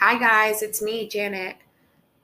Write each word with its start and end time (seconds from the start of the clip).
Hi, 0.00 0.16
guys, 0.16 0.62
it's 0.62 0.80
me, 0.80 1.08
Janet. 1.08 1.56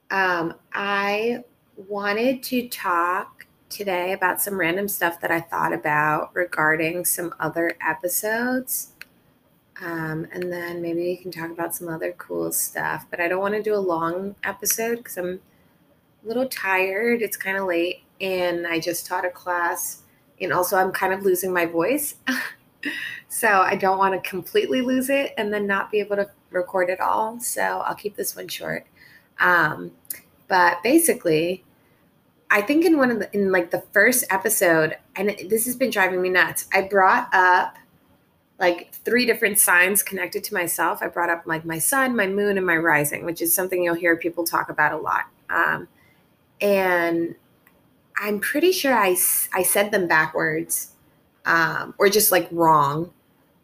Um, 0.08 0.54
I 0.72 1.42
wanted 1.76 2.40
to 2.44 2.68
talk 2.68 3.48
today 3.68 4.12
about 4.12 4.40
some 4.40 4.60
random 4.60 4.86
stuff 4.86 5.20
that 5.22 5.32
I 5.32 5.40
thought 5.40 5.72
about 5.72 6.30
regarding 6.34 7.04
some 7.04 7.34
other 7.40 7.76
episodes. 7.84 8.92
Um, 9.82 10.28
and 10.32 10.52
then 10.52 10.82
maybe 10.82 11.00
we 11.00 11.16
can 11.16 11.32
talk 11.32 11.50
about 11.50 11.74
some 11.74 11.88
other 11.88 12.12
cool 12.12 12.52
stuff. 12.52 13.06
But 13.10 13.18
I 13.18 13.26
don't 13.26 13.40
want 13.40 13.54
to 13.54 13.62
do 13.62 13.74
a 13.74 13.82
long 13.82 14.36
episode 14.44 14.98
because 14.98 15.16
I'm 15.18 15.40
a 16.24 16.28
little 16.28 16.46
tired. 16.46 17.22
It's 17.22 17.36
kind 17.36 17.56
of 17.56 17.66
late, 17.66 18.04
and 18.20 18.68
I 18.68 18.78
just 18.78 19.04
taught 19.04 19.24
a 19.24 19.30
class, 19.30 20.02
and 20.40 20.52
also 20.52 20.76
I'm 20.76 20.92
kind 20.92 21.12
of 21.12 21.24
losing 21.24 21.52
my 21.52 21.66
voice. 21.66 22.14
so 23.28 23.48
I 23.48 23.74
don't 23.74 23.98
want 23.98 24.14
to 24.14 24.28
completely 24.28 24.80
lose 24.80 25.10
it 25.10 25.34
and 25.36 25.52
then 25.52 25.66
not 25.66 25.90
be 25.90 25.98
able 26.00 26.16
to 26.16 26.30
record 26.50 26.90
it 26.90 27.00
all. 27.00 27.40
So 27.40 27.62
I'll 27.62 27.94
keep 27.94 28.16
this 28.16 28.36
one 28.36 28.48
short. 28.48 28.86
Um, 29.40 29.92
but 30.48 30.82
basically, 30.82 31.64
I 32.50 32.62
think 32.62 32.84
in 32.84 32.98
one 32.98 33.10
of 33.10 33.18
the 33.18 33.34
in 33.34 33.50
like 33.50 33.70
the 33.70 33.82
first 33.92 34.24
episode, 34.30 34.96
and 35.16 35.34
this 35.48 35.64
has 35.64 35.76
been 35.76 35.90
driving 35.90 36.22
me 36.22 36.28
nuts. 36.28 36.66
I 36.72 36.82
brought 36.82 37.28
up 37.34 37.76
like 38.60 38.94
three 38.94 39.26
different 39.26 39.58
signs 39.58 40.02
connected 40.02 40.44
to 40.44 40.54
myself. 40.54 41.02
I 41.02 41.08
brought 41.08 41.30
up 41.30 41.42
like 41.46 41.64
my 41.64 41.78
sun, 41.78 42.14
my 42.14 42.28
moon, 42.28 42.56
and 42.56 42.66
my 42.66 42.76
rising, 42.76 43.24
which 43.24 43.42
is 43.42 43.52
something 43.52 43.82
you'll 43.82 43.94
hear 43.94 44.16
people 44.16 44.44
talk 44.44 44.68
about 44.68 44.92
a 44.92 44.96
lot. 44.96 45.24
Um, 45.50 45.88
and 46.60 47.34
I'm 48.16 48.38
pretty 48.38 48.72
sure 48.72 48.94
I 48.94 49.16
I 49.52 49.62
said 49.62 49.90
them 49.90 50.06
backwards 50.06 50.93
um, 51.44 51.94
or 51.98 52.08
just 52.08 52.32
like 52.32 52.48
wrong. 52.50 53.12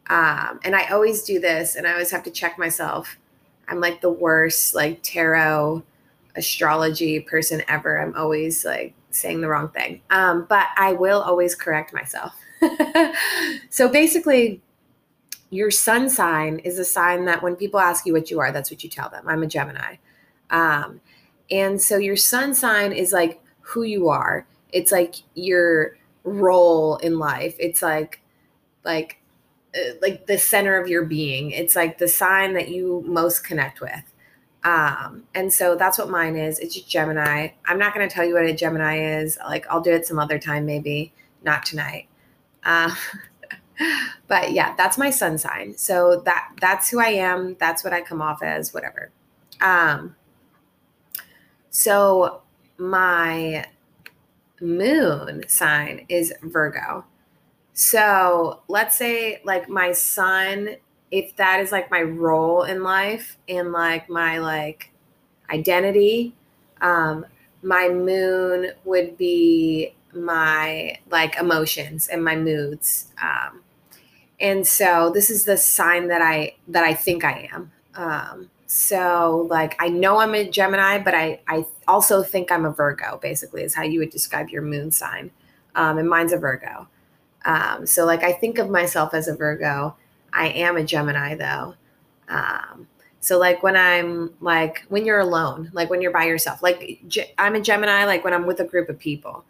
Um, 0.08 0.60
and 0.64 0.74
I 0.74 0.88
always 0.88 1.22
do 1.22 1.38
this, 1.38 1.76
and 1.76 1.86
I 1.86 1.92
always 1.92 2.10
have 2.10 2.24
to 2.24 2.30
check 2.30 2.58
myself. 2.58 3.16
I'm 3.68 3.80
like 3.80 4.00
the 4.00 4.10
worst 4.10 4.74
like 4.74 5.02
tarot 5.02 5.84
astrology 6.37 7.20
person 7.20 7.62
ever. 7.68 8.00
I'm 8.00 8.14
always 8.16 8.64
like 8.64 8.95
saying 9.10 9.40
the 9.40 9.48
wrong 9.48 9.68
thing, 9.68 10.00
um, 10.10 10.46
but 10.48 10.66
I 10.76 10.92
will 10.92 11.20
always 11.20 11.54
correct 11.54 11.92
myself. 11.92 12.34
so 13.70 13.88
basically, 13.88 14.60
your 15.50 15.70
sun 15.70 16.09
sign 16.09 16.59
is 16.60 16.78
a 16.78 16.84
sign 16.84 17.24
that 17.26 17.42
when 17.42 17.56
people 17.56 17.80
ask 17.80 18.06
you 18.06 18.12
what 18.12 18.30
you 18.30 18.40
are, 18.40 18.52
that's 18.52 18.70
what 18.70 18.82
you 18.82 18.90
tell 18.90 19.09
them. 19.09 19.24
I'm 19.28 19.42
a 19.42 19.46
Gemini. 19.46 19.96
Um, 20.50 21.00
and 21.50 21.80
so 21.80 21.96
your 21.96 22.16
sun 22.16 22.54
sign 22.54 22.92
is 22.92 23.12
like 23.12 23.42
who 23.60 23.82
you 23.82 24.09
are. 24.09 24.46
It's 24.72 24.92
like 24.92 25.16
your 25.34 25.96
role 26.24 26.96
in 26.96 27.18
life. 27.18 27.57
It's 27.59 27.82
like 27.82 28.21
like 28.85 29.21
uh, 29.74 29.95
like 30.02 30.27
the 30.27 30.38
center 30.38 30.80
of 30.80 30.88
your 30.88 31.04
being. 31.04 31.51
It's 31.51 31.77
like 31.77 31.99
the 31.99 32.09
sign 32.09 32.54
that 32.54 32.68
you 32.68 33.02
most 33.07 33.45
connect 33.45 33.80
with. 33.80 34.12
Um, 34.62 35.24
and 35.35 35.52
so 35.52 35.74
that's 35.74 35.99
what 35.99 36.10
mine 36.10 36.37
is. 36.37 36.59
It's 36.59 36.79
Gemini. 36.82 37.49
I'm 37.65 37.79
not 37.79 37.95
going 37.95 38.07
to 38.07 38.15
tell 38.15 38.24
you 38.24 38.35
what 38.35 38.45
a 38.45 38.52
Gemini 38.52 39.21
is. 39.21 39.38
Like 39.38 39.66
I'll 39.71 39.80
do 39.80 39.93
it 39.93 40.07
some 40.07 40.18
other 40.18 40.38
time, 40.38 40.66
maybe 40.66 41.12
not 41.43 41.65
tonight. 41.65 42.09
Uh, 42.65 42.95
but 44.29 44.52
yeah, 44.52 44.74
that's 44.77 44.99
my 44.99 45.10
sun 45.10 45.38
sign. 45.38 45.77
So 45.77 46.21
that 46.24 46.51
that's 46.60 46.90
who 46.90 47.01
I 47.01 47.09
am. 47.09 47.57
That's 47.59 47.82
what 47.82 47.93
I 47.93 48.02
come 48.02 48.21
off 48.21 48.43
as. 48.43 48.74
Whatever. 48.74 49.10
Um, 49.60 50.16
so 51.71 52.43
my 52.77 53.66
moon 54.60 55.44
sign 55.48 56.06
is 56.08 56.32
Virgo. 56.42 57.04
So 57.72 58.62
let's 58.68 58.96
say, 58.96 59.40
like, 59.44 59.68
my 59.68 59.92
sun, 59.92 60.76
if 61.10 61.34
that 61.36 61.60
is 61.60 61.72
like 61.72 61.90
my 61.90 62.02
role 62.02 62.62
in 62.62 62.82
life 62.82 63.38
and 63.48 63.72
like 63.72 64.08
my 64.08 64.38
like 64.38 64.91
identity, 65.50 66.34
um, 66.81 67.26
my 67.62 67.88
moon 67.88 68.72
would 68.84 69.16
be 69.16 69.94
my 70.15 70.99
like 71.10 71.37
emotions 71.37 72.09
and 72.09 72.25
my 72.25 72.37
moods. 72.37 73.12
Um, 73.22 73.62
and 74.38 74.66
so 74.66 75.10
this 75.12 75.31
is 75.31 75.44
the 75.44 75.56
sign 75.56 76.09
that 76.09 76.22
I 76.22 76.54
that 76.69 76.84
I 76.84 76.94
think 76.94 77.25
I 77.25 77.49
am. 77.53 77.72
Um, 77.94 78.50
so 78.72 79.48
like 79.50 79.75
I 79.81 79.88
know 79.88 80.19
I'm 80.19 80.32
a 80.32 80.48
Gemini, 80.48 80.98
but 81.03 81.12
I 81.12 81.41
I 81.48 81.66
also 81.88 82.22
think 82.22 82.53
I'm 82.53 82.64
a 82.64 82.70
Virgo. 82.70 83.19
Basically, 83.20 83.64
is 83.64 83.75
how 83.75 83.82
you 83.82 83.98
would 83.98 84.10
describe 84.10 84.48
your 84.48 84.62
moon 84.62 84.92
sign, 84.92 85.32
um, 85.75 85.98
and 85.98 86.08
mine's 86.08 86.32
a 86.32 86.36
Virgo. 86.36 86.86
Um, 87.44 87.84
so 87.84 88.04
like 88.06 88.22
I 88.22 88.32
think 88.32 88.58
of 88.58 88.70
myself 88.70 89.12
as 89.12 89.26
a 89.26 89.34
Virgo. 89.34 89.97
I 90.32 90.50
am 90.50 90.76
a 90.76 90.84
Gemini 90.84 91.34
though. 91.34 91.75
Um, 92.28 92.86
so 93.19 93.41
like 93.41 93.64
when 93.64 93.76
I'm 93.76 94.34
like 94.41 94.84
when 94.88 95.04
you're 95.04 95.19
alone, 95.19 95.70
like 95.72 95.91
when 95.91 96.00
you're 96.00 96.12
by 96.12 96.26
yourself, 96.26 96.62
like 96.62 97.00
I'm 97.38 97.56
a 97.56 97.60
Gemini. 97.60 98.04
Like 98.04 98.22
when 98.22 98.32
I'm 98.32 98.47
with 98.47 98.60
a 98.60 98.64
group 98.64 98.88
of 98.88 99.00
people, 99.00 99.44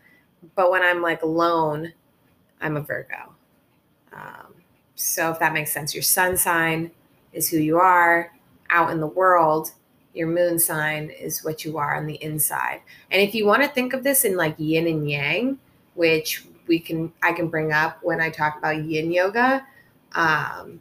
but 0.55 0.71
when 0.71 0.81
I'm 0.81 1.03
like 1.03 1.23
alone, 1.23 1.93
I'm 2.59 2.75
a 2.75 2.81
Virgo. 2.81 3.35
Um, 4.15 4.55
so 4.95 5.31
if 5.31 5.39
that 5.41 5.53
makes 5.53 5.73
sense, 5.73 5.95
your 5.95 6.03
sun 6.03 6.39
sign 6.39 6.93
is 7.35 7.51
who 7.51 7.59
you 7.59 7.77
are 7.77 8.33
out 8.71 8.91
in 8.91 9.01
the 9.01 9.07
world, 9.07 9.73
your 10.15 10.29
moon 10.29 10.59
sign 10.59 11.11
is 11.11 11.45
what 11.45 11.65
you 11.65 11.79
are 11.79 11.97
on 11.97 12.07
the 12.07 12.23
inside. 12.23 12.81
And 13.11 13.23
if 13.23 13.35
you 13.35 13.47
want 13.47 13.63
to 13.63 13.69
think 13.69 13.93
of 13.93 14.03
this 14.03 14.25
in 14.25 14.37
like 14.37 14.55
yin 14.59 14.87
and 14.87 15.09
yang, 15.09 15.59
which 15.95 16.45
we 16.67 16.79
can 16.79 17.13
I 17.23 17.33
can 17.33 17.49
bring 17.49 17.73
up 17.73 17.99
when 18.03 18.21
I 18.21 18.31
talk 18.31 18.59
about 18.59 18.85
yin 18.85 19.13
yoga, 19.13 19.67
um, 20.15 20.81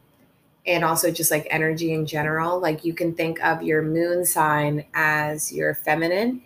and 0.66 0.84
also 0.84 1.12
just 1.12 1.32
like 1.32 1.48
energy 1.50 1.94
in 1.94 2.06
general, 2.06 2.60
like 2.60 2.86
you 2.86 2.94
can 2.94 3.14
think 3.14 3.44
of 3.44 3.64
your 3.64 3.82
moon 3.82 4.26
sign 4.26 4.86
as 4.94 5.52
your 5.52 5.74
feminine 5.74 6.44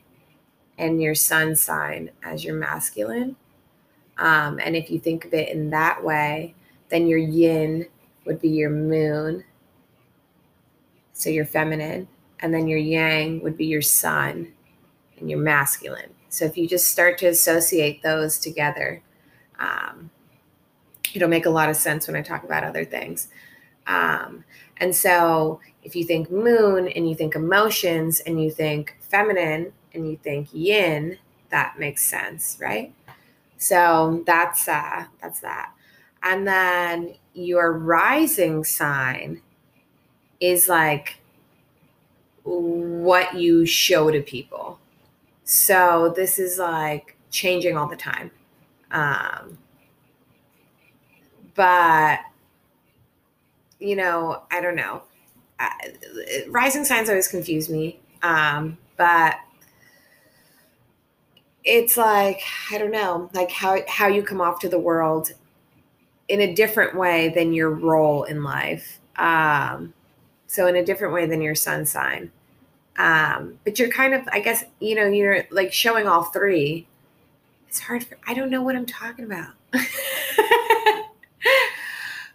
and 0.78 1.02
your 1.02 1.16
sun 1.16 1.56
sign 1.56 2.10
as 2.24 2.44
your 2.44 2.56
masculine. 2.56 3.36
Um, 4.18 4.60
and 4.64 4.76
if 4.76 4.90
you 4.90 5.00
think 5.00 5.26
of 5.26 5.34
it 5.34 5.50
in 5.50 5.70
that 5.72 6.04
way, 6.04 6.56
then 6.90 7.08
your 7.08 7.20
yin 7.20 7.88
would 8.26 8.40
be 8.40 8.50
your 8.50 8.70
moon 8.70 9.44
so 11.14 11.30
your 11.30 11.46
feminine, 11.46 12.08
and 12.40 12.54
then 12.54 12.68
your 12.68 12.80
yang 12.80 13.42
would 13.42 13.56
be 13.56 13.66
your 13.66 13.82
sun 13.82 14.52
and 15.20 15.30
your 15.30 15.40
masculine. 15.40 16.10
So 16.30 16.46
if 16.46 16.58
you 16.58 16.68
just 16.68 16.88
start 16.88 17.18
to 17.20 17.28
associate 17.28 18.02
those 18.02 18.40
together, 18.40 19.02
um, 19.60 20.10
it'll 21.14 21.30
make 21.30 21.46
a 21.46 21.52
lot 21.52 21.70
of 21.70 21.76
sense 21.76 22.08
when 22.08 22.16
I 22.16 22.22
talk 22.22 22.44
about 22.44 22.64
other 22.64 22.84
things. 22.84 23.28
Um, 23.86 24.44
and 24.78 24.96
so 24.96 25.60
if 25.84 25.96
you 25.96 26.04
think 26.04 26.32
moon 26.32 26.88
and 26.88 27.08
you 27.08 27.16
think 27.16 27.36
emotions 27.36 28.20
and 28.22 28.42
you 28.42 28.50
think 28.50 28.98
feminine 29.00 29.72
and 29.94 30.10
you 30.10 30.18
think 30.18 30.50
yin, 30.52 31.18
that 31.50 31.78
makes 31.78 32.04
sense, 32.04 32.58
right? 32.60 32.94
So 33.58 34.24
that's 34.26 34.68
uh, 34.68 35.06
that's 35.22 35.40
that. 35.42 35.72
And 36.24 36.48
then 36.48 37.16
your 37.34 37.74
rising 37.74 38.64
sign 38.64 39.42
is 40.44 40.68
like 40.68 41.16
what 42.44 43.34
you 43.36 43.66
show 43.66 44.12
to 44.12 44.22
people. 44.22 44.78
So 45.46 46.14
this 46.18 46.38
is 46.38 46.60
like 46.60 47.16
changing 47.32 47.78
all 47.78 47.88
the 47.88 47.96
time. 47.96 48.30
Um, 48.92 49.58
but, 51.56 52.20
you 53.80 53.96
know, 53.96 54.44
I 54.52 54.60
don't 54.60 54.76
know. 54.76 55.04
Rising 56.50 56.84
signs 56.84 57.08
always 57.08 57.30
confuse 57.30 57.70
me. 57.70 58.02
Um, 58.22 58.78
but 58.98 59.36
it's 61.64 61.96
like, 61.96 62.42
I 62.70 62.78
don't 62.78 62.92
know, 62.92 63.30
like 63.34 63.50
how, 63.50 63.80
how 63.88 64.08
you 64.08 64.24
come 64.24 64.42
off 64.42 64.60
to 64.60 64.70
the 64.70 64.80
world 64.80 65.32
in 66.28 66.42
a 66.42 66.54
different 66.54 66.98
way 66.98 67.30
than 67.30 67.54
your 67.54 67.70
role 67.70 68.24
in 68.24 68.44
life. 68.44 69.00
Um, 69.18 69.94
so 70.54 70.68
in 70.68 70.76
a 70.76 70.86
different 70.86 71.16
way 71.16 71.26
than 71.26 71.42
your 71.42 71.56
sun 71.56 71.84
sign. 71.84 72.32
Um, 72.96 73.58
but 73.64 73.80
you're 73.80 73.90
kind 73.90 74.14
of, 74.14 74.22
I 74.32 74.40
guess, 74.40 74.64
you 74.80 74.94
know, 74.94 75.08
you're 75.08 75.46
like 75.50 75.74
showing 75.74 76.08
all 76.08 76.26
three. 76.26 76.86
It's 77.68 77.80
hard 77.80 78.04
for, 78.04 78.20
I 78.28 78.36
don't 78.36 78.52
know 78.52 78.62
what 78.62 78.76
I'm 78.76 78.86
talking 78.86 79.26
about. 79.26 79.54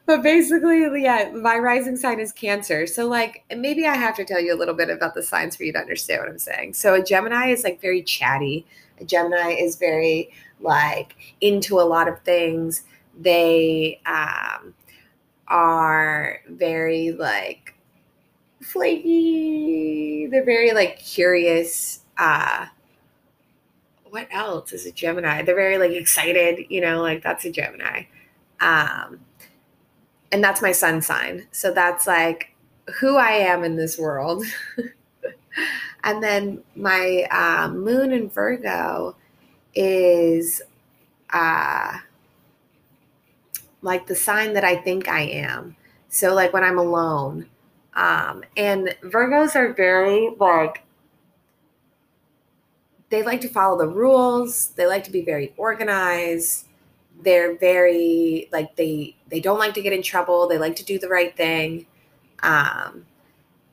but 0.06 0.20
basically, 0.24 1.00
yeah, 1.00 1.30
my 1.32 1.58
rising 1.58 1.96
sign 1.96 2.18
is 2.18 2.32
Cancer. 2.32 2.88
So, 2.88 3.06
like, 3.06 3.44
maybe 3.56 3.86
I 3.86 3.94
have 3.94 4.16
to 4.16 4.24
tell 4.24 4.40
you 4.40 4.52
a 4.52 4.58
little 4.58 4.74
bit 4.74 4.90
about 4.90 5.14
the 5.14 5.22
signs 5.22 5.54
for 5.54 5.62
you 5.62 5.72
to 5.74 5.78
understand 5.78 6.22
what 6.22 6.28
I'm 6.28 6.40
saying. 6.40 6.74
So, 6.74 6.94
a 6.94 7.02
Gemini 7.04 7.50
is 7.50 7.62
like 7.62 7.80
very 7.80 8.02
chatty. 8.02 8.66
A 9.00 9.04
Gemini 9.04 9.50
is 9.50 9.76
very 9.76 10.32
like 10.58 11.14
into 11.40 11.78
a 11.78 11.86
lot 11.86 12.08
of 12.08 12.20
things. 12.22 12.82
They 13.16 14.00
um, 14.06 14.74
are 15.46 16.40
very 16.48 17.12
like 17.12 17.76
flaky. 18.68 20.26
They're 20.30 20.44
very 20.44 20.72
like 20.72 20.98
curious. 20.98 22.00
Uh 22.16 22.66
what 24.10 24.26
else 24.30 24.72
is 24.72 24.86
a 24.86 24.92
Gemini? 24.92 25.42
They're 25.42 25.54
very 25.54 25.78
like 25.78 25.92
excited, 25.92 26.66
you 26.70 26.80
know, 26.80 27.02
like 27.02 27.22
that's 27.22 27.44
a 27.44 27.50
Gemini. 27.50 28.04
Um 28.60 29.20
and 30.32 30.42
that's 30.42 30.62
my 30.62 30.72
sun 30.72 31.02
sign. 31.02 31.46
So 31.52 31.72
that's 31.72 32.06
like 32.06 32.54
who 33.00 33.16
I 33.16 33.30
am 33.32 33.64
in 33.64 33.76
this 33.76 33.98
world. 33.98 34.44
and 36.04 36.22
then 36.22 36.62
my 36.76 37.26
uh, 37.30 37.68
moon 37.68 38.12
in 38.12 38.28
Virgo 38.28 39.16
is 39.74 40.62
uh, 41.30 41.98
like 43.82 44.06
the 44.06 44.14
sign 44.14 44.54
that 44.54 44.64
I 44.64 44.76
think 44.76 45.08
I 45.08 45.20
am. 45.20 45.76
So, 46.08 46.34
like 46.34 46.52
when 46.52 46.64
I'm 46.64 46.78
alone. 46.78 47.46
Um, 47.98 48.44
and 48.56 48.96
Virgos 49.02 49.56
are 49.56 49.72
very 49.72 50.30
like, 50.38 50.84
they 53.10 53.24
like 53.24 53.40
to 53.40 53.48
follow 53.48 53.76
the 53.76 53.88
rules, 53.88 54.68
they 54.76 54.86
like 54.86 55.02
to 55.04 55.10
be 55.10 55.22
very 55.24 55.52
organized. 55.56 56.66
They're 57.20 57.56
very 57.56 58.48
like 58.52 58.76
they 58.76 59.16
they 59.28 59.40
don't 59.40 59.58
like 59.58 59.74
to 59.74 59.82
get 59.82 59.92
in 59.92 60.02
trouble. 60.02 60.46
They 60.46 60.58
like 60.58 60.76
to 60.76 60.84
do 60.84 61.00
the 61.00 61.08
right 61.08 61.36
thing. 61.36 61.86
Um 62.44 63.06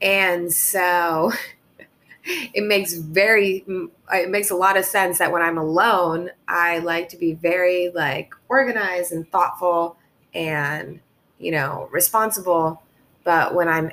and 0.02 0.52
so 0.52 1.32
it 2.24 2.64
makes 2.64 2.96
very 2.96 3.64
it 4.12 4.30
makes 4.32 4.50
a 4.50 4.56
lot 4.56 4.78
of 4.78 4.86
sense 4.86 5.20
that 5.20 5.32
when 5.32 5.44
i'm 5.44 5.60
alone 5.60 6.32
i 6.48 6.80
like 6.80 7.08
to 7.10 7.18
be 7.18 7.34
very 7.34 7.92
like 7.94 8.34
organized 8.50 9.12
and 9.12 9.30
thoughtful 9.32 9.98
and 10.34 11.00
you 11.38 11.52
know 11.52 11.88
responsible. 11.92 12.82
But 13.24 13.54
when 13.54 13.68
i'm 13.68 13.92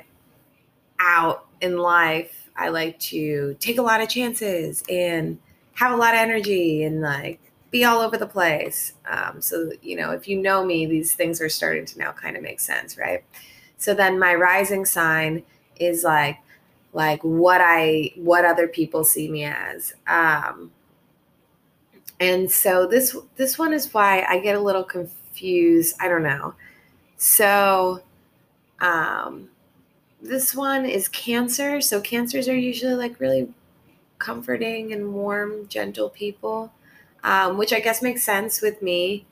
out 1.03 1.47
in 1.61 1.77
life 1.77 2.49
i 2.55 2.69
like 2.69 2.97
to 2.99 3.55
take 3.59 3.77
a 3.77 3.81
lot 3.81 4.01
of 4.01 4.09
chances 4.09 4.83
and 4.89 5.37
have 5.73 5.91
a 5.91 5.95
lot 5.95 6.13
of 6.13 6.19
energy 6.19 6.83
and 6.83 7.01
like 7.01 7.39
be 7.73 7.83
all 7.83 8.01
over 8.01 8.15
the 8.17 8.27
place. 8.27 8.93
Um, 9.09 9.41
so, 9.41 9.71
you 9.81 9.97
know, 9.97 10.11
if 10.11 10.27
you 10.27 10.39
know 10.39 10.63
me, 10.63 10.85
these 10.85 11.13
things 11.15 11.41
are 11.41 11.49
starting 11.49 11.85
to 11.87 11.97
now 11.99 12.11
kind 12.11 12.37
of 12.37 12.43
make 12.43 12.59
sense, 12.59 12.99
right? 12.99 13.23
So 13.77 13.95
then 13.95 14.19
my 14.19 14.35
rising 14.35 14.85
sign 14.85 15.41
is 15.77 16.03
like, 16.03 16.37
like 16.93 17.19
what 17.23 17.61
I, 17.61 18.13
what 18.15 18.45
other 18.45 18.67
people 18.67 19.03
see 19.03 19.27
me 19.27 19.45
as. 19.45 19.95
Um, 20.05 20.71
and 22.19 22.49
so 22.49 22.85
this, 22.85 23.17
this 23.37 23.57
one 23.57 23.73
is 23.73 23.91
why 23.91 24.23
I 24.29 24.37
get 24.37 24.55
a 24.55 24.61
little 24.61 24.83
confused. 24.83 25.95
I 25.99 26.07
don't 26.07 26.23
know. 26.23 26.53
So, 27.17 28.03
um, 28.81 29.49
this 30.23 30.55
one 30.55 30.85
is 30.85 31.07
cancer. 31.07 31.81
So 31.81 32.01
cancers 32.01 32.47
are 32.47 32.57
usually 32.57 32.95
like 32.95 33.19
really 33.19 33.49
comforting 34.17 34.93
and 34.93 35.13
warm, 35.13 35.67
gentle 35.67 36.09
people 36.09 36.71
um, 37.23 37.57
which 37.57 37.73
I 37.73 37.79
guess 37.79 38.01
makes 38.01 38.23
sense 38.23 38.61
with 38.61 38.81
me. 38.81 39.25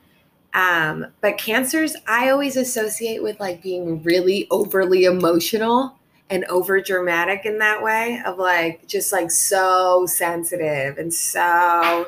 Um, 0.53 1.07
but 1.21 1.37
cancers, 1.37 1.95
I 2.07 2.29
always 2.29 2.57
associate 2.57 3.21
with 3.23 3.39
like 3.39 3.61
being 3.61 4.03
really 4.03 4.47
overly 4.49 5.05
emotional 5.05 5.97
and 6.29 6.45
over 6.45 6.81
dramatic 6.81 7.45
in 7.45 7.57
that 7.59 7.83
way 7.83 8.21
of 8.25 8.37
like 8.37 8.87
just 8.87 9.11
like 9.11 9.29
so 9.31 10.05
sensitive 10.05 10.97
and 10.97 11.13
so 11.13 12.07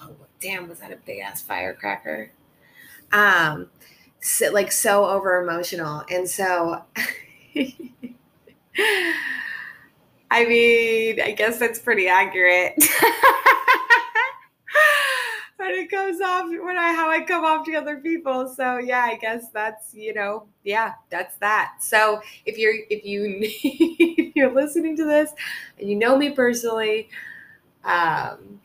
oh 0.00 0.10
damn 0.40 0.68
was 0.68 0.78
that 0.78 0.92
a 0.92 0.96
big 1.04 1.18
ass 1.18 1.42
firecracker 1.42 2.30
um 3.10 3.68
so, 4.20 4.50
like 4.52 4.72
so 4.72 5.04
over 5.06 5.42
emotional 5.42 6.04
and 6.10 6.28
so 6.28 6.82
i 10.30 10.44
mean 10.46 11.20
i 11.20 11.32
guess 11.32 11.58
that's 11.58 11.78
pretty 11.78 12.08
accurate 12.08 12.74
when 15.60 15.70
it 15.72 15.90
comes 15.90 16.20
off 16.22 16.48
when 16.48 16.78
I 16.78 16.92
how 16.94 17.10
I 17.10 17.20
come 17.20 17.44
off 17.44 17.66
to 17.66 17.74
other 17.74 17.98
people. 17.98 18.48
So 18.48 18.78
yeah, 18.78 19.04
I 19.04 19.16
guess 19.16 19.48
that's 19.52 19.94
you 19.94 20.14
know 20.14 20.46
yeah 20.64 20.94
that's 21.10 21.36
that. 21.36 21.74
So 21.80 22.22
if 22.46 22.56
you're 22.58 22.74
if 22.88 23.04
you 23.04 23.38
if 23.40 24.34
you're 24.34 24.52
listening 24.52 24.96
to 24.96 25.04
this 25.04 25.30
and 25.78 25.88
you 25.88 25.96
know 25.96 26.16
me 26.16 26.30
personally, 26.30 27.08
um, 27.84 28.60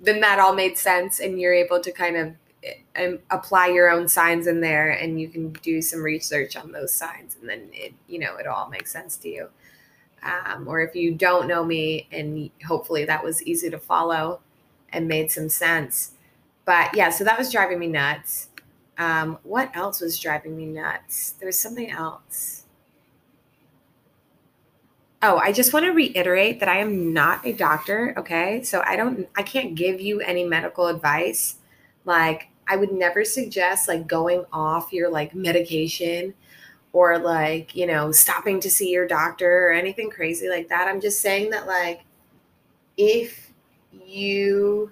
then 0.00 0.20
that 0.20 0.38
all 0.38 0.54
made 0.54 0.78
sense, 0.78 1.20
and 1.20 1.38
you're 1.38 1.54
able 1.54 1.80
to 1.80 1.92
kind 1.92 2.16
of 2.16 2.34
um, 2.96 3.18
apply 3.30 3.68
your 3.68 3.90
own 3.90 4.08
signs 4.08 4.46
in 4.46 4.60
there, 4.60 4.90
and 4.90 5.20
you 5.20 5.28
can 5.28 5.52
do 5.52 5.82
some 5.82 6.02
research 6.02 6.56
on 6.56 6.72
those 6.72 6.92
signs, 6.92 7.36
and 7.40 7.48
then 7.48 7.68
it 7.72 7.94
you 8.08 8.18
know 8.18 8.36
it 8.36 8.46
all 8.46 8.68
makes 8.68 8.92
sense 8.92 9.16
to 9.18 9.28
you. 9.28 9.48
Um, 10.22 10.66
or 10.66 10.80
if 10.80 10.96
you 10.96 11.14
don't 11.14 11.46
know 11.46 11.64
me, 11.64 12.08
and 12.10 12.50
hopefully 12.66 13.04
that 13.04 13.22
was 13.22 13.42
easy 13.42 13.68
to 13.70 13.78
follow 13.78 14.40
and 14.90 15.06
made 15.06 15.30
some 15.30 15.48
sense. 15.48 16.12
But 16.64 16.96
yeah, 16.96 17.10
so 17.10 17.24
that 17.24 17.38
was 17.38 17.52
driving 17.52 17.78
me 17.78 17.88
nuts. 17.88 18.48
Um, 18.96 19.38
what 19.42 19.70
else 19.74 20.00
was 20.00 20.18
driving 20.18 20.56
me 20.56 20.66
nuts? 20.66 21.32
There 21.32 21.46
was 21.46 21.58
something 21.58 21.90
else. 21.90 22.64
Oh, 25.20 25.38
I 25.38 25.52
just 25.52 25.72
want 25.72 25.86
to 25.86 25.92
reiterate 25.92 26.60
that 26.60 26.68
I 26.68 26.78
am 26.78 27.12
not 27.12 27.46
a 27.46 27.52
doctor. 27.52 28.14
Okay. 28.16 28.62
So 28.62 28.82
I 28.86 28.94
don't, 28.96 29.26
I 29.36 29.42
can't 29.42 29.74
give 29.74 30.00
you 30.00 30.20
any 30.20 30.44
medical 30.44 30.86
advice. 30.86 31.56
Like, 32.04 32.48
I 32.68 32.76
would 32.76 32.92
never 32.92 33.24
suggest 33.24 33.88
like 33.88 34.06
going 34.06 34.44
off 34.52 34.92
your 34.92 35.10
like 35.10 35.34
medication 35.34 36.34
or 36.92 37.18
like, 37.18 37.74
you 37.74 37.86
know, 37.86 38.12
stopping 38.12 38.60
to 38.60 38.70
see 38.70 38.90
your 38.90 39.06
doctor 39.06 39.68
or 39.68 39.72
anything 39.72 40.10
crazy 40.10 40.48
like 40.48 40.68
that. 40.68 40.88
I'm 40.88 41.00
just 41.00 41.20
saying 41.20 41.50
that, 41.50 41.66
like, 41.66 42.04
if 42.96 43.52
you 44.06 44.90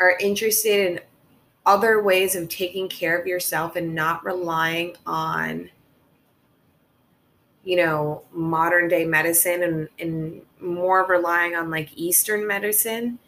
are 0.00 0.16
interested 0.20 0.90
in 0.90 1.00
other 1.64 2.02
ways 2.02 2.34
of 2.34 2.48
taking 2.48 2.88
care 2.88 3.18
of 3.18 3.26
yourself 3.26 3.76
and 3.76 3.94
not 3.94 4.24
relying 4.24 4.94
on 5.06 5.68
you 7.64 7.76
know 7.76 8.22
modern 8.32 8.86
day 8.88 9.04
medicine 9.04 9.62
and, 9.64 9.88
and 9.98 10.40
more 10.60 11.04
relying 11.06 11.56
on 11.56 11.68
like 11.68 11.90
eastern 11.96 12.46
medicine 12.46 13.18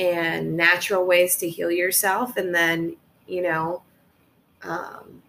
and 0.00 0.56
natural 0.56 1.04
ways 1.04 1.36
to 1.36 1.48
heal 1.48 1.70
yourself 1.70 2.36
and 2.36 2.54
then 2.54 2.96
you 3.26 3.42
know 3.42 3.82
um, 4.62 5.22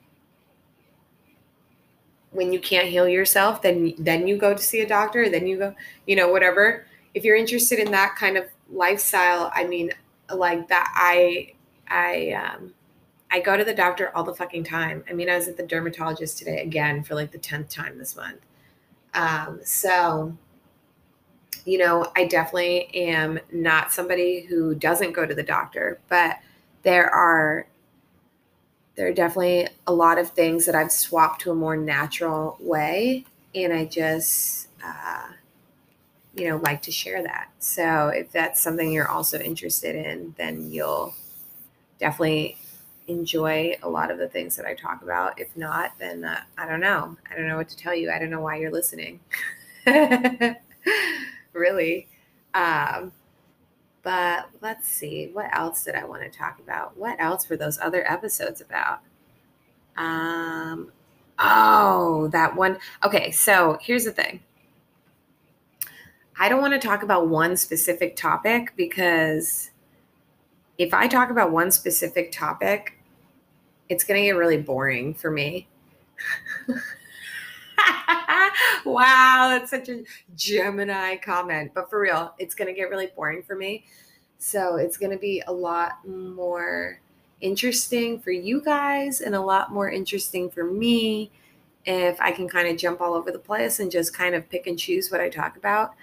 when 2.32 2.54
you 2.54 2.60
can't 2.60 2.88
heal 2.88 3.08
yourself 3.08 3.62
then 3.62 3.94
then 3.98 4.28
you 4.28 4.38
go 4.38 4.54
to 4.54 4.62
see 4.62 4.80
a 4.80 4.88
doctor 4.88 5.30
then 5.30 5.46
you 5.46 5.58
go 5.58 5.76
you 6.08 6.16
know 6.16 6.30
whatever 6.30 6.86
if 7.14 7.24
you're 7.24 7.36
interested 7.36 7.80
in 7.80 7.92
that 7.92 8.16
kind 8.16 8.38
of 8.38 8.46
lifestyle, 8.72 9.52
I 9.54 9.66
mean, 9.66 9.92
like 10.34 10.68
that, 10.70 10.92
I, 10.96 11.54
I, 11.88 12.32
um, 12.32 12.74
I 13.30 13.40
go 13.40 13.58
to 13.58 13.64
the 13.64 13.74
doctor 13.74 14.16
all 14.16 14.24
the 14.24 14.34
fucking 14.34 14.64
time. 14.64 15.04
I 15.10 15.14
mean, 15.14 15.30
I 15.30 15.36
was 15.36 15.48
at 15.48 15.58
the 15.58 15.64
dermatologist 15.64 16.38
today 16.38 16.62
again 16.62 17.04
for 17.04 17.16
like 17.16 17.32
the 17.32 17.38
10th 17.38 17.70
time 17.70 17.98
this 17.98 18.16
month. 18.16 18.40
Um, 19.14 19.60
so, 19.64 20.38
you 21.66 21.78
know, 21.78 22.12
I 22.16 22.26
definitely 22.26 22.94
am 22.96 23.40
not 23.52 23.94
somebody 23.94 24.42
who 24.42 24.74
doesn't 24.76 25.14
go 25.14 25.26
to 25.26 25.36
the 25.36 25.44
doctor, 25.44 26.00
but 26.10 26.40
there 26.84 27.10
are 27.10 27.68
there 28.96 29.08
are 29.08 29.14
definitely 29.14 29.68
a 29.88 29.94
lot 29.94 30.18
of 30.18 30.30
things 30.32 30.66
that 30.66 30.76
I've 30.76 30.92
swapped 30.92 31.42
to 31.42 31.52
a 31.52 31.56
more 31.56 31.78
natural 31.78 32.58
way, 32.60 33.26
and 33.56 33.74
I 33.74 33.86
just 33.86 34.68
uh, 34.84 35.28
you 36.36 36.48
know 36.50 36.58
like 36.58 36.82
to 36.84 36.92
share 36.92 37.22
that. 37.24 37.50
So 37.60 38.08
if 38.10 38.32
that's 38.32 38.62
something 38.62 38.92
you're 38.92 39.08
also 39.08 39.40
interested 39.40 39.96
in 39.96 40.34
then 40.38 40.72
you'll 40.72 41.14
definitely 42.00 42.58
enjoy 43.08 43.78
a 43.84 43.90
lot 43.90 44.12
of 44.12 44.18
the 44.20 44.28
things 44.30 44.56
that 44.58 44.66
i 44.66 44.74
talk 44.76 45.02
about. 45.04 45.40
If 45.40 45.56
not 45.58 45.94
then 46.00 46.24
uh, 46.26 46.42
i 46.58 46.68
don't 46.68 46.82
know. 46.82 47.18
I 47.32 47.36
don't 47.36 47.48
know 47.48 47.58
what 47.58 47.70
to 47.70 47.78
tell 47.78 47.96
you. 47.96 48.12
I 48.12 48.20
don't 48.20 48.30
know 48.32 48.42
why 48.42 48.58
you're 48.58 48.72
listening 48.72 49.20
really 51.54 52.08
um, 52.54 53.12
but 54.04 54.50
let's 54.62 54.88
see 54.88 55.30
what 55.34 55.50
else 55.56 55.84
did 55.84 55.96
i 55.96 56.04
want 56.04 56.24
to 56.24 56.30
talk 56.30 56.60
about? 56.60 56.98
What 56.98 57.20
else 57.20 57.50
were 57.50 57.58
those 57.58 57.80
other 57.80 58.10
episodes 58.12 58.62
about? 58.62 59.00
Um 59.98 60.92
oh 61.40 62.28
that 62.32 62.56
one 62.56 62.78
okay 63.04 63.32
so 63.32 63.78
here's 63.82 64.06
the 64.06 64.12
thing. 64.12 64.42
I 66.40 66.50
don't 66.50 66.62
want 66.62 66.74
to 66.74 66.88
talk 66.88 67.04
about 67.04 67.28
one 67.28 67.56
specific 67.56 68.16
topic 68.16 68.74
because 68.76 69.70
if 70.80 70.94
I 70.94 71.08
talk 71.08 71.30
about 71.30 71.52
one 71.52 71.70
specific 71.70 72.32
topic, 72.32 72.98
it's 73.90 74.04
going 74.04 74.20
to 74.20 74.26
get 74.26 74.36
really 74.36 74.58
boring 74.58 75.14
for 75.14 75.30
me. 75.30 75.68
wow, 78.86 79.50
that's 79.50 79.70
such 79.70 79.90
a 79.90 80.04
Gemini 80.36 81.18
comment. 81.18 81.72
But 81.74 81.90
for 81.90 82.00
real, 82.00 82.34
it's 82.40 82.56
going 82.56 82.68
to 82.68 82.74
get 82.74 82.90
really 82.90 83.10
boring 83.16 83.44
for 83.44 83.56
me. 83.56 83.86
So 84.38 84.78
it's 84.78 84.98
going 84.98 85.12
to 85.12 85.18
be 85.18 85.44
a 85.48 85.54
lot 85.54 86.06
more 86.08 87.00
interesting 87.42 88.20
for 88.20 88.32
you 88.32 88.62
guys 88.62 89.22
and 89.22 89.36
a 89.36 89.42
lot 89.42 89.72
more 89.72 89.90
interesting 89.90 90.50
for 90.50 90.64
me 90.64 91.32
if 91.86 92.20
I 92.22 92.32
can 92.32 92.48
kind 92.48 92.68
of 92.68 92.78
jump 92.78 93.02
all 93.02 93.14
over 93.14 93.32
the 93.32 93.40
place 93.40 93.80
and 93.80 93.92
just 93.92 94.14
kind 94.14 94.36
of 94.36 94.48
pick 94.50 94.68
and 94.68 94.78
choose 94.78 95.12
what 95.12 95.22
I 95.22 95.30
talk 95.30 95.58
about. 95.58 95.94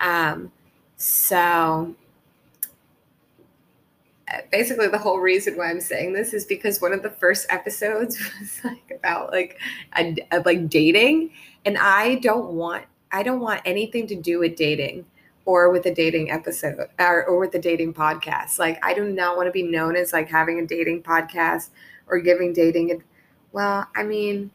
Um, 0.00 0.52
so 0.96 1.94
basically 4.50 4.88
the 4.88 4.98
whole 4.98 5.18
reason 5.18 5.56
why 5.56 5.70
I'm 5.70 5.80
saying 5.80 6.12
this 6.12 6.32
is 6.32 6.44
because 6.44 6.80
one 6.80 6.92
of 6.92 7.02
the 7.02 7.10
first 7.10 7.46
episodes 7.50 8.18
was 8.40 8.60
like 8.64 8.92
about 8.96 9.32
like 9.32 9.58
a, 9.96 10.16
a, 10.32 10.40
like 10.40 10.68
dating, 10.68 11.30
and 11.64 11.78
I 11.78 12.16
don't 12.16 12.52
want 12.52 12.84
I 13.12 13.22
don't 13.22 13.40
want 13.40 13.62
anything 13.64 14.06
to 14.08 14.14
do 14.16 14.40
with 14.40 14.56
dating 14.56 15.06
or 15.44 15.70
with 15.70 15.86
a 15.86 15.94
dating 15.94 16.30
episode 16.30 16.88
or, 16.98 17.24
or 17.26 17.38
with 17.38 17.54
a 17.54 17.58
dating 17.58 17.94
podcast. 17.94 18.58
Like 18.58 18.84
I 18.84 18.94
do 18.94 19.04
not 19.04 19.36
want 19.36 19.46
to 19.46 19.52
be 19.52 19.62
known 19.62 19.96
as 19.96 20.12
like 20.12 20.28
having 20.28 20.58
a 20.58 20.66
dating 20.66 21.02
podcast 21.02 21.70
or 22.06 22.18
giving 22.18 22.52
dating. 22.52 23.02
Well, 23.52 23.86
I 23.94 24.02
mean, 24.02 24.50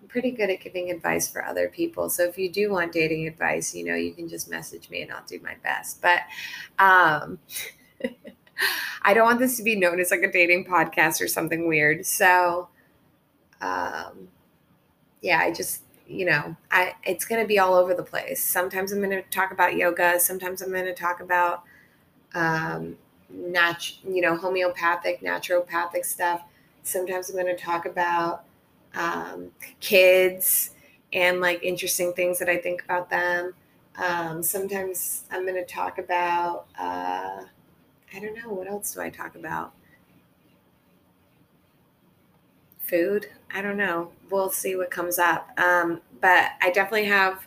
I'm 0.00 0.08
pretty 0.08 0.30
good 0.30 0.50
at 0.50 0.60
giving 0.60 0.90
advice 0.90 1.30
for 1.30 1.44
other 1.44 1.68
people. 1.68 2.08
So 2.08 2.24
if 2.24 2.38
you 2.38 2.50
do 2.50 2.70
want 2.70 2.92
dating 2.92 3.26
advice, 3.26 3.74
you 3.74 3.84
know, 3.84 3.94
you 3.94 4.12
can 4.12 4.28
just 4.28 4.48
message 4.48 4.88
me 4.90 5.02
and 5.02 5.12
I'll 5.12 5.24
do 5.26 5.40
my 5.42 5.56
best. 5.62 6.00
But 6.00 6.20
um 6.78 7.38
I 9.02 9.14
don't 9.14 9.24
want 9.24 9.38
this 9.38 9.56
to 9.56 9.62
be 9.62 9.76
known 9.76 10.00
as 10.00 10.10
like 10.10 10.22
a 10.22 10.30
dating 10.30 10.64
podcast 10.66 11.20
or 11.20 11.28
something 11.28 11.66
weird. 11.66 12.06
So, 12.06 12.68
um, 13.60 14.28
yeah, 15.20 15.38
I 15.38 15.52
just, 15.52 15.82
you 16.06 16.24
know, 16.24 16.56
I 16.70 16.94
it's 17.04 17.24
going 17.24 17.40
to 17.40 17.46
be 17.46 17.58
all 17.58 17.74
over 17.74 17.94
the 17.94 18.02
place. 18.02 18.42
Sometimes 18.42 18.92
I'm 18.92 18.98
going 18.98 19.10
to 19.10 19.22
talk 19.30 19.52
about 19.52 19.76
yoga. 19.76 20.18
Sometimes 20.20 20.62
I'm 20.62 20.70
going 20.70 20.84
to 20.84 20.94
talk 20.94 21.20
about, 21.20 21.62
um, 22.34 22.96
nat- 23.30 23.92
you 24.04 24.20
know, 24.20 24.36
homeopathic, 24.36 25.22
naturopathic 25.22 26.04
stuff. 26.04 26.42
Sometimes 26.82 27.30
I'm 27.30 27.36
going 27.36 27.54
to 27.54 27.62
talk 27.62 27.86
about 27.86 28.44
um, 28.94 29.50
kids 29.80 30.70
and 31.12 31.40
like 31.40 31.62
interesting 31.62 32.12
things 32.12 32.38
that 32.38 32.48
I 32.48 32.56
think 32.56 32.84
about 32.84 33.10
them. 33.10 33.54
Um, 33.96 34.42
sometimes 34.42 35.24
I'm 35.30 35.44
going 35.46 35.54
to 35.54 35.64
talk 35.64 35.98
about. 35.98 36.66
Uh, 36.78 37.44
I 38.14 38.20
don't 38.20 38.34
know. 38.34 38.52
What 38.52 38.68
else 38.68 38.94
do 38.94 39.00
I 39.00 39.10
talk 39.10 39.34
about? 39.34 39.72
Food? 42.78 43.26
I 43.54 43.62
don't 43.62 43.76
know. 43.76 44.12
We'll 44.30 44.50
see 44.50 44.76
what 44.76 44.90
comes 44.90 45.18
up. 45.18 45.48
Um, 45.58 46.00
but 46.20 46.50
I 46.60 46.70
definitely 46.70 47.06
have 47.06 47.46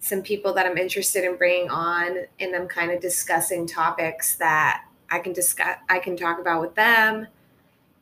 some 0.00 0.22
people 0.22 0.52
that 0.54 0.66
I'm 0.66 0.76
interested 0.76 1.24
in 1.24 1.36
bringing 1.36 1.70
on, 1.70 2.18
and 2.38 2.54
I'm 2.54 2.68
kind 2.68 2.92
of 2.92 3.00
discussing 3.00 3.66
topics 3.66 4.36
that 4.36 4.84
I 5.10 5.18
can 5.18 5.32
discuss. 5.32 5.78
I 5.88 5.98
can 5.98 6.16
talk 6.16 6.38
about 6.38 6.60
with 6.60 6.74
them 6.74 7.26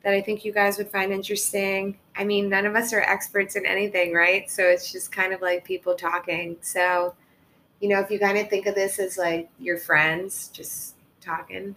that 0.03 0.13
I 0.13 0.21
think 0.21 0.45
you 0.45 0.53
guys 0.53 0.77
would 0.79 0.89
find 0.89 1.13
interesting. 1.13 1.97
I 2.17 2.25
mean, 2.25 2.49
none 2.49 2.67
of 2.67 2.77
us 2.77 2.93
are 2.93 3.01
experts 3.01 3.57
in 3.57 3.65
anything, 3.65 4.13
right? 4.13 4.51
So 4.51 4.65
it's 4.65 4.93
just 4.93 5.11
kind 5.11 5.33
of 5.33 5.41
like 5.41 5.65
people 5.65 5.95
talking. 5.95 6.57
So, 6.61 7.15
you 7.81 7.89
know, 7.89 8.01
if 8.01 8.11
you 8.11 8.19
kind 8.19 8.37
of 8.37 8.51
think 8.51 8.67
of 8.67 8.75
this 8.75 8.99
as 8.99 9.17
like 9.17 9.49
your 9.59 9.79
friends 9.79 10.49
just 10.53 10.95
talking, 11.21 11.75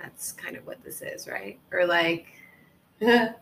that's 0.00 0.32
kind 0.32 0.56
of 0.56 0.66
what 0.66 0.82
this 0.84 1.02
is, 1.02 1.26
right? 1.26 1.58
Or 1.72 1.86
like 1.86 2.26
that 3.00 3.40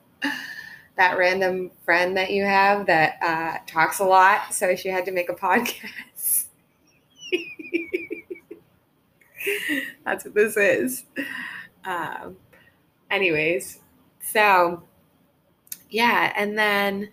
random 0.99 1.71
friend 1.85 2.17
that 2.17 2.31
you 2.31 2.45
have 2.45 2.87
that 2.87 3.19
uh, 3.23 3.59
talks 3.67 3.99
a 3.99 4.05
lot, 4.05 4.55
so 4.55 4.75
she 4.75 4.89
had 4.89 5.05
to 5.05 5.13
make 5.13 5.29
a 5.29 5.35
podcast. 5.35 6.47
that's 10.05 10.25
what 10.25 10.35
this 10.35 10.57
is. 10.57 11.05
Um, 11.85 12.37
anyways, 13.11 13.81
so 14.23 14.83
yeah, 15.91 16.33
and 16.37 16.59
then 16.59 17.11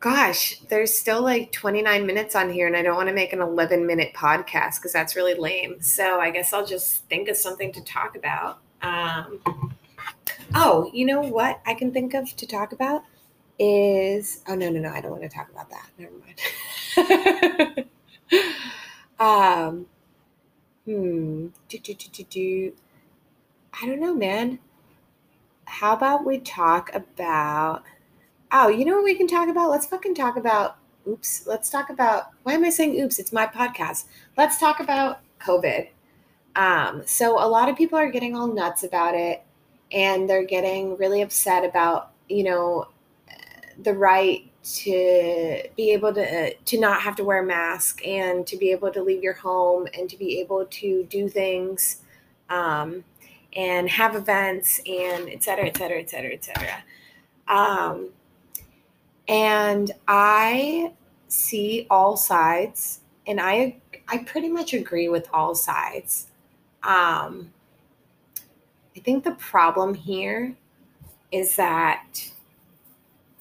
gosh, 0.00 0.60
there's 0.68 0.96
still 0.96 1.22
like 1.22 1.52
29 1.52 2.06
minutes 2.06 2.36
on 2.36 2.50
here, 2.50 2.66
and 2.66 2.76
I 2.76 2.82
don't 2.82 2.96
want 2.96 3.08
to 3.08 3.14
make 3.14 3.32
an 3.32 3.40
11 3.40 3.86
minute 3.86 4.12
podcast 4.14 4.76
because 4.76 4.92
that's 4.92 5.16
really 5.16 5.34
lame. 5.34 5.80
So 5.80 6.20
I 6.20 6.30
guess 6.30 6.52
I'll 6.52 6.66
just 6.66 7.04
think 7.06 7.28
of 7.28 7.36
something 7.36 7.72
to 7.72 7.82
talk 7.84 8.16
about. 8.16 8.60
Um, 8.82 9.74
oh, 10.54 10.90
you 10.92 11.04
know 11.04 11.20
what 11.20 11.60
I 11.66 11.74
can 11.74 11.92
think 11.92 12.14
of 12.14 12.34
to 12.36 12.46
talk 12.46 12.72
about 12.72 13.02
is 13.60 14.42
oh 14.46 14.54
no 14.54 14.70
no 14.70 14.78
no 14.78 14.88
I 14.88 15.00
don't 15.00 15.10
want 15.10 15.24
to 15.24 15.28
talk 15.28 15.50
about 15.50 15.68
that. 15.70 15.90
Never 15.98 16.12
mind. 17.76 17.84
um, 19.18 19.86
hmm. 20.84 21.48
Do, 21.68 21.78
do, 21.78 21.94
do, 21.94 22.08
do, 22.12 22.22
do. 22.24 22.72
I 23.82 23.86
don't 23.86 24.00
know, 24.00 24.14
man. 24.14 24.60
How 25.64 25.92
about 25.92 26.24
we 26.24 26.38
talk 26.38 26.94
about 26.94 27.82
Oh, 28.50 28.68
you 28.68 28.84
know 28.84 28.94
what 28.94 29.04
we 29.04 29.14
can 29.14 29.26
talk 29.26 29.48
about? 29.48 29.70
Let's 29.70 29.86
fucking 29.86 30.14
talk 30.14 30.36
about 30.36 30.78
oops. 31.06 31.46
Let's 31.46 31.70
talk 31.70 31.90
about 31.90 32.28
why 32.42 32.54
am 32.54 32.64
I 32.64 32.70
saying 32.70 32.98
oops? 32.98 33.18
It's 33.18 33.32
my 33.32 33.46
podcast. 33.46 34.04
Let's 34.36 34.58
talk 34.58 34.80
about 34.80 35.20
COVID. 35.40 35.88
Um, 36.56 37.02
so 37.06 37.42
a 37.42 37.46
lot 37.46 37.68
of 37.68 37.76
people 37.76 37.98
are 37.98 38.10
getting 38.10 38.34
all 38.34 38.46
nuts 38.46 38.84
about 38.84 39.14
it 39.14 39.42
and 39.92 40.28
they're 40.28 40.44
getting 40.44 40.96
really 40.96 41.22
upset 41.22 41.64
about, 41.64 42.12
you 42.28 42.44
know, 42.44 42.88
the 43.82 43.94
right 43.94 44.50
to 44.64 45.62
be 45.76 45.92
able 45.92 46.12
to 46.12 46.54
to 46.54 46.80
not 46.80 47.00
have 47.00 47.16
to 47.16 47.24
wear 47.24 47.42
a 47.42 47.46
mask 47.46 48.04
and 48.06 48.46
to 48.46 48.56
be 48.56 48.70
able 48.70 48.90
to 48.90 49.02
leave 49.02 49.22
your 49.22 49.34
home 49.34 49.86
and 49.96 50.10
to 50.10 50.16
be 50.16 50.40
able 50.40 50.66
to 50.66 51.04
do 51.04 51.28
things 51.28 52.02
um, 52.50 53.04
and 53.54 53.88
have 53.88 54.14
events 54.16 54.80
and 54.86 55.28
et 55.28 55.42
cetera, 55.42 55.66
et 55.66 55.76
cetera, 55.76 56.00
et 56.00 56.10
cetera, 56.10 56.32
et 56.32 56.44
cetera. 56.44 56.82
Um, 57.46 58.08
and 59.28 59.92
I 60.08 60.92
see 61.28 61.86
all 61.90 62.16
sides, 62.16 63.00
and 63.26 63.40
I 63.40 63.76
I 64.08 64.18
pretty 64.18 64.48
much 64.48 64.72
agree 64.72 65.08
with 65.08 65.28
all 65.32 65.54
sides. 65.54 66.28
Um, 66.82 67.52
I 68.96 69.00
think 69.00 69.24
the 69.24 69.32
problem 69.32 69.94
here 69.94 70.56
is 71.30 71.56
that 71.56 72.30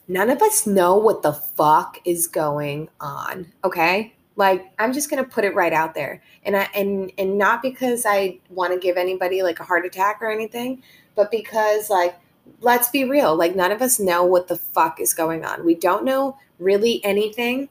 none 0.07 0.29
of 0.29 0.41
us 0.41 0.67
know 0.67 0.97
what 0.97 1.21
the 1.21 1.33
fuck 1.33 1.99
is 2.05 2.27
going 2.27 2.89
on. 2.99 3.51
Okay. 3.63 4.13
Like 4.35 4.71
I'm 4.77 4.93
just 4.93 5.09
gonna 5.09 5.23
put 5.23 5.45
it 5.45 5.55
right 5.55 5.73
out 5.73 5.95
there. 5.95 6.21
And 6.43 6.55
I 6.55 6.67
and 6.75 7.11
and 7.17 7.37
not 7.37 7.61
because 7.61 8.05
I 8.05 8.39
want 8.49 8.73
to 8.73 8.79
give 8.79 8.97
anybody 8.97 9.41
like 9.41 9.59
a 9.59 9.63
heart 9.63 9.85
attack 9.85 10.19
or 10.21 10.29
anything, 10.29 10.83
but 11.15 11.31
because 11.31 11.89
like 11.89 12.15
let's 12.61 12.89
be 12.89 13.03
real. 13.03 13.35
Like, 13.35 13.55
none 13.55 13.71
of 13.71 13.81
us 13.81 13.99
know 13.99 14.23
what 14.23 14.47
the 14.47 14.57
fuck 14.57 14.99
is 14.99 15.13
going 15.13 15.45
on. 15.45 15.65
We 15.65 15.75
don't 15.75 16.05
know 16.05 16.37
really 16.59 17.03
anything. 17.03 17.69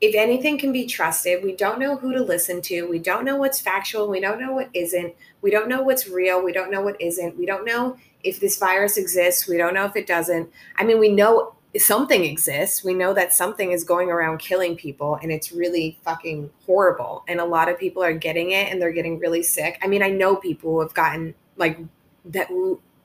If 0.00 0.14
anything 0.14 0.58
can 0.58 0.72
be 0.72 0.86
trusted, 0.86 1.42
we 1.42 1.54
don't 1.56 1.78
know 1.78 1.96
who 1.96 2.12
to 2.12 2.22
listen 2.22 2.60
to. 2.62 2.88
We 2.88 2.98
don't 2.98 3.24
know 3.24 3.36
what's 3.36 3.60
factual. 3.60 4.08
We 4.08 4.20
don't 4.20 4.40
know 4.40 4.52
what 4.52 4.68
isn't. 4.74 5.14
We 5.40 5.50
don't 5.50 5.68
know 5.68 5.82
what's 5.82 6.08
real. 6.08 6.42
We 6.42 6.52
don't 6.52 6.70
know 6.70 6.82
what 6.82 7.00
isn't. 7.00 7.38
We 7.38 7.46
don't 7.46 7.64
know 7.64 7.96
if 8.22 8.40
this 8.40 8.58
virus 8.58 8.96
exists. 8.96 9.46
We 9.46 9.56
don't 9.56 9.74
know 9.74 9.84
if 9.84 9.96
it 9.96 10.06
doesn't. 10.06 10.50
I 10.76 10.84
mean, 10.84 10.98
we 10.98 11.10
know 11.10 11.54
something 11.78 12.24
exists. 12.24 12.84
We 12.84 12.94
know 12.94 13.12
that 13.14 13.32
something 13.32 13.72
is 13.72 13.84
going 13.84 14.10
around 14.10 14.38
killing 14.38 14.76
people 14.76 15.18
and 15.22 15.32
it's 15.32 15.52
really 15.52 15.98
fucking 16.04 16.50
horrible. 16.66 17.24
And 17.28 17.40
a 17.40 17.44
lot 17.44 17.68
of 17.68 17.78
people 17.78 18.02
are 18.02 18.12
getting 18.12 18.52
it 18.52 18.70
and 18.70 18.80
they're 18.80 18.92
getting 18.92 19.18
really 19.18 19.42
sick. 19.42 19.78
I 19.82 19.86
mean, 19.86 20.02
I 20.02 20.10
know 20.10 20.36
people 20.36 20.72
who 20.72 20.80
have 20.80 20.94
gotten 20.94 21.34
like 21.56 21.78
that, 22.26 22.50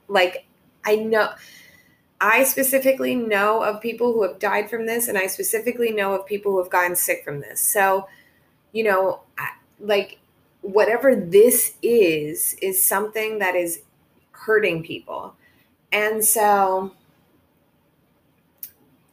like 0.07 0.45
I 0.85 0.95
know 0.95 1.29
I 2.21 2.43
specifically 2.43 3.15
know 3.15 3.63
of 3.63 3.81
people 3.81 4.11
who 4.11 4.23
have 4.23 4.39
died 4.39 4.69
from 4.69 4.85
this, 4.85 5.07
and 5.07 5.17
I 5.17 5.27
specifically 5.27 5.91
know 5.91 6.13
of 6.13 6.25
people 6.25 6.51
who 6.51 6.57
have 6.61 6.69
gotten 6.69 6.95
sick 6.95 7.23
from 7.23 7.39
this. 7.39 7.61
So, 7.61 8.09
you 8.73 8.83
know, 8.83 9.21
like 9.79 10.19
whatever 10.61 11.15
this 11.15 11.75
is, 11.81 12.55
is 12.61 12.83
something 12.83 13.39
that 13.39 13.55
is 13.55 13.83
hurting 14.31 14.83
people. 14.83 15.35
And 15.93 16.23
so, 16.23 16.91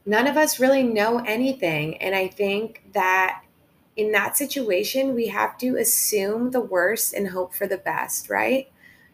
none 0.04 0.26
of 0.26 0.36
us 0.36 0.58
really 0.58 0.82
know 0.82 1.20
anything. 1.20 1.96
And 1.98 2.14
I 2.14 2.26
think 2.26 2.82
that 2.92 3.44
in 3.96 4.10
that 4.12 4.36
situation, 4.36 5.14
we 5.14 5.28
have 5.28 5.56
to 5.58 5.76
assume 5.76 6.50
the 6.50 6.60
worst 6.60 7.14
and 7.14 7.28
hope 7.28 7.54
for 7.54 7.68
the 7.68 7.78
best, 7.78 8.28
right? 8.28 8.68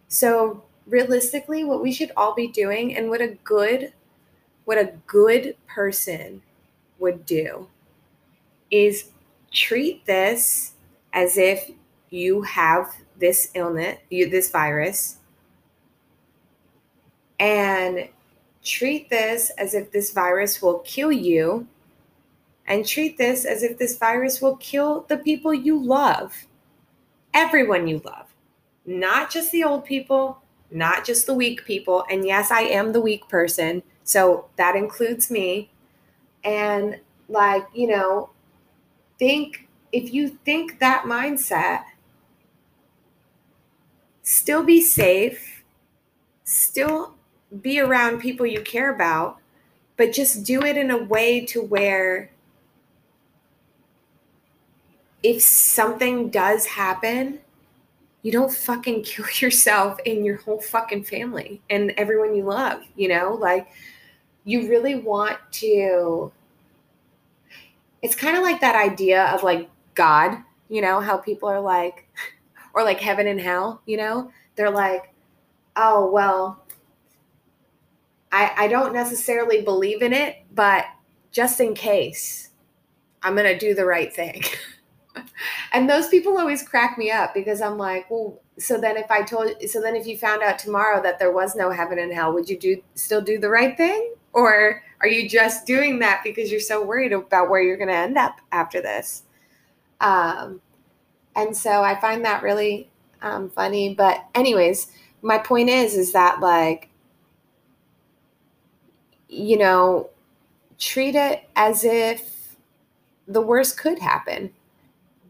So, 0.09 0.65
realistically 0.87 1.65
what 1.65 1.83
we 1.83 1.93
should 1.93 2.13
all 2.17 2.35
be 2.35 2.49
doing 2.49 2.97
and 2.97 3.09
what 3.09 3.21
a 3.21 3.37
good 3.45 3.93
what 4.65 4.79
a 4.79 4.93
good 5.07 5.57
person 5.67 6.43
would 6.99 7.27
do 7.27 7.69
is 8.71 9.11
treat 9.53 10.05
this 10.07 10.73
as 11.13 11.37
if 11.37 11.71
you 12.11 12.43
have 12.43 12.95
this 13.19 13.51
illness, 13.55 13.99
you, 14.11 14.29
this 14.29 14.51
virus, 14.51 15.19
and 17.39 18.09
treat 18.63 19.11
this 19.11 19.51
as 19.59 19.75
if 19.75 19.91
this 19.91 20.13
virus 20.13 20.63
will 20.63 20.79
kill 20.81 21.11
you, 21.11 21.67
and 22.67 22.87
treat 22.87 23.19
this 23.19 23.45
as 23.45 23.63
if 23.63 23.79
this 23.79 23.97
virus 23.99 24.41
will 24.41 24.57
kill 24.57 25.05
the 25.09 25.19
people 25.19 25.53
you 25.53 25.83
love, 25.83 26.47
everyone 27.35 27.89
you 27.89 28.01
love, 28.05 28.27
not 28.87 29.31
just 29.31 29.51
the 29.53 29.65
old 29.65 29.85
people, 29.85 30.42
not 30.73 31.05
just 31.05 31.27
the 31.27 31.35
weak 31.35 31.65
people. 31.65 32.05
And 32.11 32.27
yes, 32.27 32.51
I 32.51 32.63
am 32.63 32.93
the 32.93 33.01
weak 33.01 33.29
person. 33.29 33.83
So 34.05 34.47
that 34.57 34.77
includes 34.77 35.31
me. 35.31 35.71
And 36.45 37.01
like, 37.29 37.67
you 37.75 37.87
know, 37.89 38.31
think 39.19 39.69
if 39.93 40.13
you 40.13 40.29
think 40.29 40.81
that 40.81 41.05
mindset, 41.05 41.85
still 44.23 44.63
be 44.63 44.81
safe, 44.81 45.63
still 46.45 47.15
be 47.61 47.79
around 47.79 48.21
people 48.21 48.47
you 48.47 48.61
care 48.63 48.93
about, 48.93 49.39
but 49.97 50.13
just 50.13 50.45
do 50.45 50.63
it 50.63 50.77
in 50.77 50.91
a 50.91 50.97
way 50.97 51.45
to 51.47 51.63
where 51.63 52.31
if 55.23 55.43
something 55.43 56.31
does 56.31 56.67
happen, 56.67 57.39
you 58.23 58.33
don't 58.33 58.53
fucking 58.53 59.03
kill 59.05 59.27
yourself 59.41 59.99
and 60.07 60.25
your 60.25 60.37
whole 60.37 60.61
fucking 60.61 61.05
family 61.05 61.61
and 61.71 61.93
everyone 61.97 62.35
you 62.35 62.45
love, 62.45 62.83
you 62.97 63.09
know? 63.09 63.35
Like, 63.35 63.69
you 64.45 64.69
really 64.69 64.97
want 64.97 65.39
to. 65.53 66.33
It's 68.01 68.17
kind 68.17 68.37
of 68.37 68.43
like 68.43 68.61
that 68.61 68.75
idea 68.75 69.27
of 69.27 69.45
like 69.45 69.71
God, 69.95 70.39
you 70.69 70.83
know, 70.83 71.01
how 71.01 71.17
people 71.17 71.49
are 71.49 71.61
like, 71.61 72.09
or 72.75 72.83
like 72.83 72.99
heaven 72.99 73.27
and 73.27 73.41
hell, 73.41 73.83
you 73.87 73.97
know? 73.97 74.31
They're 74.57 74.71
like, 74.71 75.13
oh, 75.77 76.11
well, 76.11 76.65
I, 78.33 78.53
I 78.57 78.69
don't 78.69 78.93
necessarily 78.93 79.63
believe 79.63 80.03
in 80.03 80.13
it, 80.13 80.37
but 80.55 80.87
just 81.31 81.61
in 81.61 81.75
case, 81.75 82.51
I'm 83.23 83.35
going 83.35 83.47
to 83.47 83.59
do 83.59 83.75
the 83.75 83.87
right 83.87 84.13
thing. 84.13 84.43
and 85.73 85.89
those 85.89 86.09
people 86.09 86.39
always 86.39 86.63
crack 86.63 86.97
me 86.99 87.11
up 87.11 87.35
because 87.35 87.61
I'm 87.61 87.79
like, 87.79 88.11
well, 88.11 88.41
so 88.59 88.79
then 88.81 88.97
if 88.97 89.11
I 89.11 89.23
told 89.23 89.51
so 89.69 89.81
then 89.81 89.97
if 89.97 90.07
you 90.07 90.17
found 90.17 90.43
out 90.43 90.59
tomorrow 90.59 91.03
that 91.03 91.19
there 91.19 91.33
was 91.33 91.57
no 91.57 91.71
heaven 91.71 91.99
and 91.99 92.13
hell, 92.13 92.33
would 92.33 92.49
you 92.49 92.59
do 92.59 92.83
still 92.95 93.21
do 93.21 93.39
the 93.39 93.49
right 93.49 93.77
thing? 93.77 94.15
Or 94.33 94.83
are 95.01 95.09
you 95.09 95.29
just 95.29 95.67
doing 95.67 95.99
that 95.99 96.23
because 96.25 96.51
you're 96.51 96.61
so 96.61 96.85
worried 96.85 97.13
about 97.13 97.51
where 97.51 97.63
you're 97.63 97.77
going 97.77 97.89
to 97.89 97.95
end 97.95 98.17
up 98.17 98.41
after 98.51 98.81
this? 98.81 99.25
Um, 100.01 100.61
and 101.37 101.57
so 101.57 101.83
I 101.83 102.01
find 102.01 102.25
that 102.25 102.43
really 102.43 102.91
um, 103.21 103.51
funny. 103.51 103.95
But 103.95 104.25
anyways, 104.35 104.89
my 105.21 105.39
point 105.39 105.69
is, 105.69 105.95
is 105.95 106.13
that 106.13 106.41
like, 106.41 106.89
you 109.29 109.59
know, 109.59 110.11
treat 110.79 111.15
it 111.15 111.49
as 111.57 111.85
if 111.85 112.57
the 113.29 113.41
worst 113.41 113.79
could 113.79 113.99
happen 113.99 114.53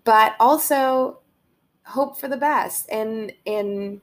but 0.05 0.35
also 0.41 1.19
hope 1.85 2.19
for 2.19 2.29
the 2.29 2.37
best 2.37 2.89
and 2.91 3.33
and 3.47 4.01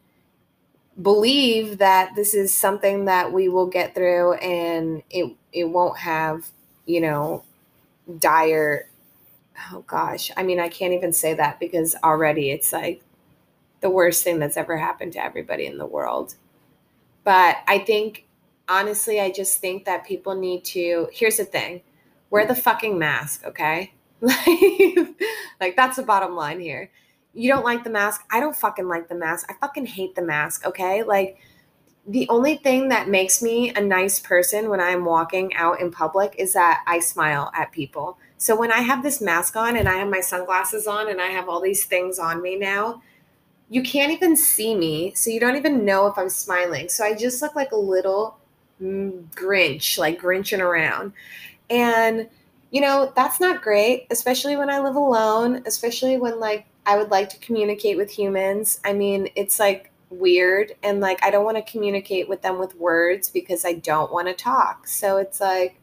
believe 1.01 1.77
that 1.77 2.13
this 2.15 2.33
is 2.33 2.55
something 2.55 3.05
that 3.05 3.31
we 3.31 3.47
will 3.47 3.67
get 3.67 3.95
through 3.95 4.33
and 4.33 5.01
it 5.09 5.33
it 5.53 5.63
won't 5.65 5.97
have 5.97 6.49
you 6.85 6.99
know 6.99 7.43
dire 8.19 8.89
oh 9.71 9.83
gosh 9.87 10.31
i 10.35 10.43
mean 10.43 10.59
i 10.59 10.67
can't 10.67 10.93
even 10.93 11.13
say 11.13 11.33
that 11.33 11.59
because 11.59 11.95
already 12.03 12.49
it's 12.51 12.73
like 12.73 13.01
the 13.81 13.89
worst 13.89 14.23
thing 14.23 14.39
that's 14.39 14.57
ever 14.57 14.77
happened 14.77 15.13
to 15.13 15.23
everybody 15.23 15.65
in 15.65 15.77
the 15.77 15.85
world. 15.85 16.35
But 17.23 17.57
i 17.67 17.79
think 17.79 18.25
honestly 18.67 19.19
i 19.19 19.31
just 19.31 19.59
think 19.59 19.85
that 19.85 20.05
people 20.05 20.35
need 20.35 20.63
to 20.63 21.07
here's 21.11 21.37
the 21.37 21.45
thing 21.45 21.81
wear 22.29 22.45
the 22.45 22.55
fucking 22.55 22.99
mask 22.99 23.43
okay 23.45 23.91
Like, 24.21 25.07
like 25.61 25.75
that's 25.75 25.95
the 25.95 26.03
bottom 26.03 26.35
line 26.35 26.59
here. 26.59 26.91
You 27.33 27.49
don't 27.51 27.63
like 27.63 27.83
the 27.83 27.89
mask. 27.89 28.25
I 28.31 28.39
don't 28.39 28.55
fucking 28.55 28.87
like 28.87 29.07
the 29.07 29.15
mask. 29.15 29.45
I 29.49 29.53
fucking 29.53 29.85
hate 29.85 30.15
the 30.15 30.21
mask. 30.21 30.65
Okay. 30.65 31.03
Like, 31.03 31.37
the 32.09 32.27
only 32.29 32.55
thing 32.55 32.89
that 32.89 33.07
makes 33.07 33.41
me 33.41 33.71
a 33.75 33.81
nice 33.81 34.19
person 34.19 34.69
when 34.69 34.81
I'm 34.81 35.05
walking 35.05 35.53
out 35.53 35.79
in 35.79 35.91
public 35.91 36.33
is 36.39 36.53
that 36.53 36.83
I 36.87 36.99
smile 36.99 37.51
at 37.55 37.71
people. 37.71 38.17
So 38.37 38.55
when 38.55 38.71
I 38.71 38.79
have 38.79 39.03
this 39.03 39.21
mask 39.21 39.55
on 39.55 39.77
and 39.77 39.87
I 39.87 39.97
have 39.97 40.09
my 40.09 40.21
sunglasses 40.21 40.87
on 40.87 41.09
and 41.09 41.21
I 41.21 41.27
have 41.27 41.47
all 41.47 41.61
these 41.61 41.85
things 41.85 42.17
on 42.17 42.41
me 42.41 42.55
now, 42.55 43.03
you 43.69 43.83
can't 43.83 44.11
even 44.11 44.35
see 44.35 44.75
me. 44.75 45.13
So 45.13 45.29
you 45.29 45.39
don't 45.39 45.55
even 45.55 45.85
know 45.85 46.07
if 46.07 46.17
I'm 46.17 46.29
smiling. 46.29 46.89
So 46.89 47.03
I 47.03 47.13
just 47.13 47.43
look 47.43 47.55
like 47.55 47.73
a 47.73 47.77
little 47.77 48.39
mm, 48.81 49.23
Grinch, 49.35 49.99
like 49.99 50.19
Grinching 50.19 50.61
around. 50.61 51.13
And 51.69 52.27
you 52.71 52.81
know, 52.81 53.11
that's 53.15 53.39
not 53.39 53.61
great, 53.61 54.07
especially 54.11 54.55
when 54.55 54.69
I 54.69 54.79
live 54.79 54.95
alone, 54.95 55.63
especially 55.65 56.17
when 56.17 56.39
like 56.39 56.65
I 56.85 56.97
would 56.97 57.09
like 57.09 57.29
to 57.29 57.39
communicate 57.39 57.97
with 57.97 58.11
humans. 58.11 58.79
I 58.85 58.93
mean, 58.93 59.29
it's 59.35 59.59
like 59.59 59.91
weird 60.09 60.73
and 60.81 60.99
like 60.99 61.23
I 61.23 61.29
don't 61.29 61.45
want 61.45 61.57
to 61.57 61.71
communicate 61.71 62.27
with 62.27 62.41
them 62.41 62.59
with 62.59 62.75
words 62.75 63.29
because 63.29 63.65
I 63.65 63.73
don't 63.73 64.11
want 64.11 64.27
to 64.27 64.33
talk. 64.33 64.87
So 64.87 65.17
it's 65.17 65.39
like 65.39 65.79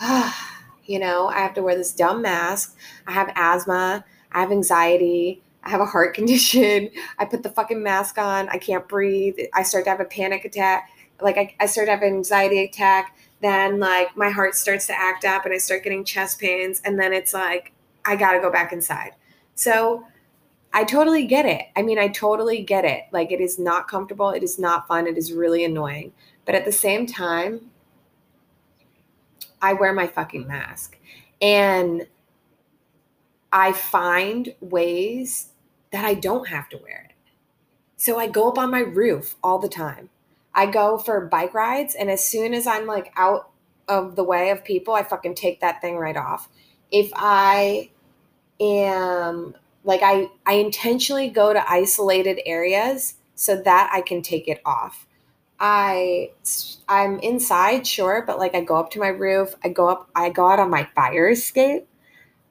ah, 0.00 0.62
you 0.86 0.98
know, 0.98 1.28
I 1.28 1.38
have 1.38 1.54
to 1.54 1.62
wear 1.62 1.76
this 1.76 1.92
dumb 1.92 2.22
mask. 2.22 2.76
I 3.06 3.12
have 3.12 3.32
asthma, 3.34 4.04
I 4.32 4.40
have 4.40 4.52
anxiety, 4.52 5.42
I 5.62 5.70
have 5.70 5.80
a 5.80 5.86
heart 5.86 6.14
condition. 6.14 6.90
I 7.18 7.24
put 7.24 7.42
the 7.42 7.50
fucking 7.50 7.82
mask 7.82 8.18
on, 8.18 8.48
I 8.48 8.58
can't 8.58 8.86
breathe. 8.88 9.36
I 9.54 9.62
start 9.62 9.84
to 9.84 9.90
have 9.90 10.00
a 10.00 10.04
panic 10.04 10.44
attack. 10.44 10.90
Like 11.20 11.38
I, 11.38 11.54
I 11.60 11.66
start 11.66 11.86
to 11.86 11.92
have 11.92 12.02
an 12.02 12.08
anxiety 12.08 12.62
attack 12.64 13.16
then 13.44 13.78
like 13.78 14.16
my 14.16 14.30
heart 14.30 14.54
starts 14.54 14.86
to 14.86 14.98
act 14.98 15.24
up 15.24 15.44
and 15.44 15.52
I 15.52 15.58
start 15.58 15.84
getting 15.84 16.04
chest 16.04 16.40
pains. 16.40 16.80
And 16.84 16.98
then 16.98 17.12
it's 17.12 17.34
like, 17.34 17.72
I 18.04 18.16
got 18.16 18.32
to 18.32 18.40
go 18.40 18.50
back 18.50 18.72
inside. 18.72 19.12
So 19.54 20.06
I 20.72 20.84
totally 20.84 21.26
get 21.26 21.46
it. 21.46 21.66
I 21.76 21.82
mean, 21.82 21.98
I 21.98 22.08
totally 22.08 22.62
get 22.62 22.84
it. 22.84 23.04
Like, 23.12 23.30
it 23.30 23.40
is 23.40 23.58
not 23.58 23.86
comfortable. 23.86 24.30
It 24.30 24.42
is 24.42 24.58
not 24.58 24.88
fun. 24.88 25.06
It 25.06 25.16
is 25.16 25.32
really 25.32 25.64
annoying. 25.64 26.12
But 26.44 26.54
at 26.54 26.64
the 26.64 26.72
same 26.72 27.06
time, 27.06 27.70
I 29.62 29.72
wear 29.74 29.92
my 29.92 30.06
fucking 30.06 30.46
mask. 30.46 30.98
And 31.40 32.06
I 33.52 33.72
find 33.72 34.54
ways 34.60 35.50
that 35.92 36.04
I 36.04 36.14
don't 36.14 36.48
have 36.48 36.68
to 36.70 36.78
wear 36.78 37.08
it. 37.08 37.14
So 37.96 38.18
I 38.18 38.26
go 38.26 38.48
up 38.48 38.58
on 38.58 38.70
my 38.70 38.80
roof 38.80 39.36
all 39.42 39.58
the 39.60 39.68
time. 39.68 40.10
I 40.54 40.66
go 40.66 40.98
for 40.98 41.20
bike 41.26 41.54
rides, 41.54 41.94
and 41.94 42.10
as 42.10 42.28
soon 42.28 42.54
as 42.54 42.66
I'm 42.66 42.86
like 42.86 43.12
out 43.16 43.50
of 43.88 44.16
the 44.16 44.24
way 44.24 44.50
of 44.50 44.64
people, 44.64 44.94
I 44.94 45.02
fucking 45.02 45.34
take 45.34 45.60
that 45.60 45.80
thing 45.80 45.96
right 45.96 46.16
off. 46.16 46.48
If 46.90 47.10
I 47.14 47.90
am 48.60 49.54
like 49.82 50.00
I 50.02 50.28
I 50.46 50.54
intentionally 50.54 51.28
go 51.28 51.52
to 51.52 51.70
isolated 51.70 52.40
areas 52.46 53.14
so 53.34 53.60
that 53.62 53.90
I 53.92 54.00
can 54.00 54.22
take 54.22 54.48
it 54.48 54.60
off. 54.64 55.06
I 55.58 56.30
I'm 56.88 57.18
inside, 57.20 57.86
sure, 57.86 58.22
but 58.26 58.38
like 58.38 58.54
I 58.54 58.62
go 58.62 58.76
up 58.76 58.90
to 58.92 59.00
my 59.00 59.08
roof, 59.08 59.54
I 59.64 59.68
go 59.68 59.88
up, 59.88 60.08
I 60.14 60.30
go 60.30 60.48
out 60.48 60.58
on 60.60 60.70
my 60.70 60.88
fire 60.94 61.28
escape 61.28 61.86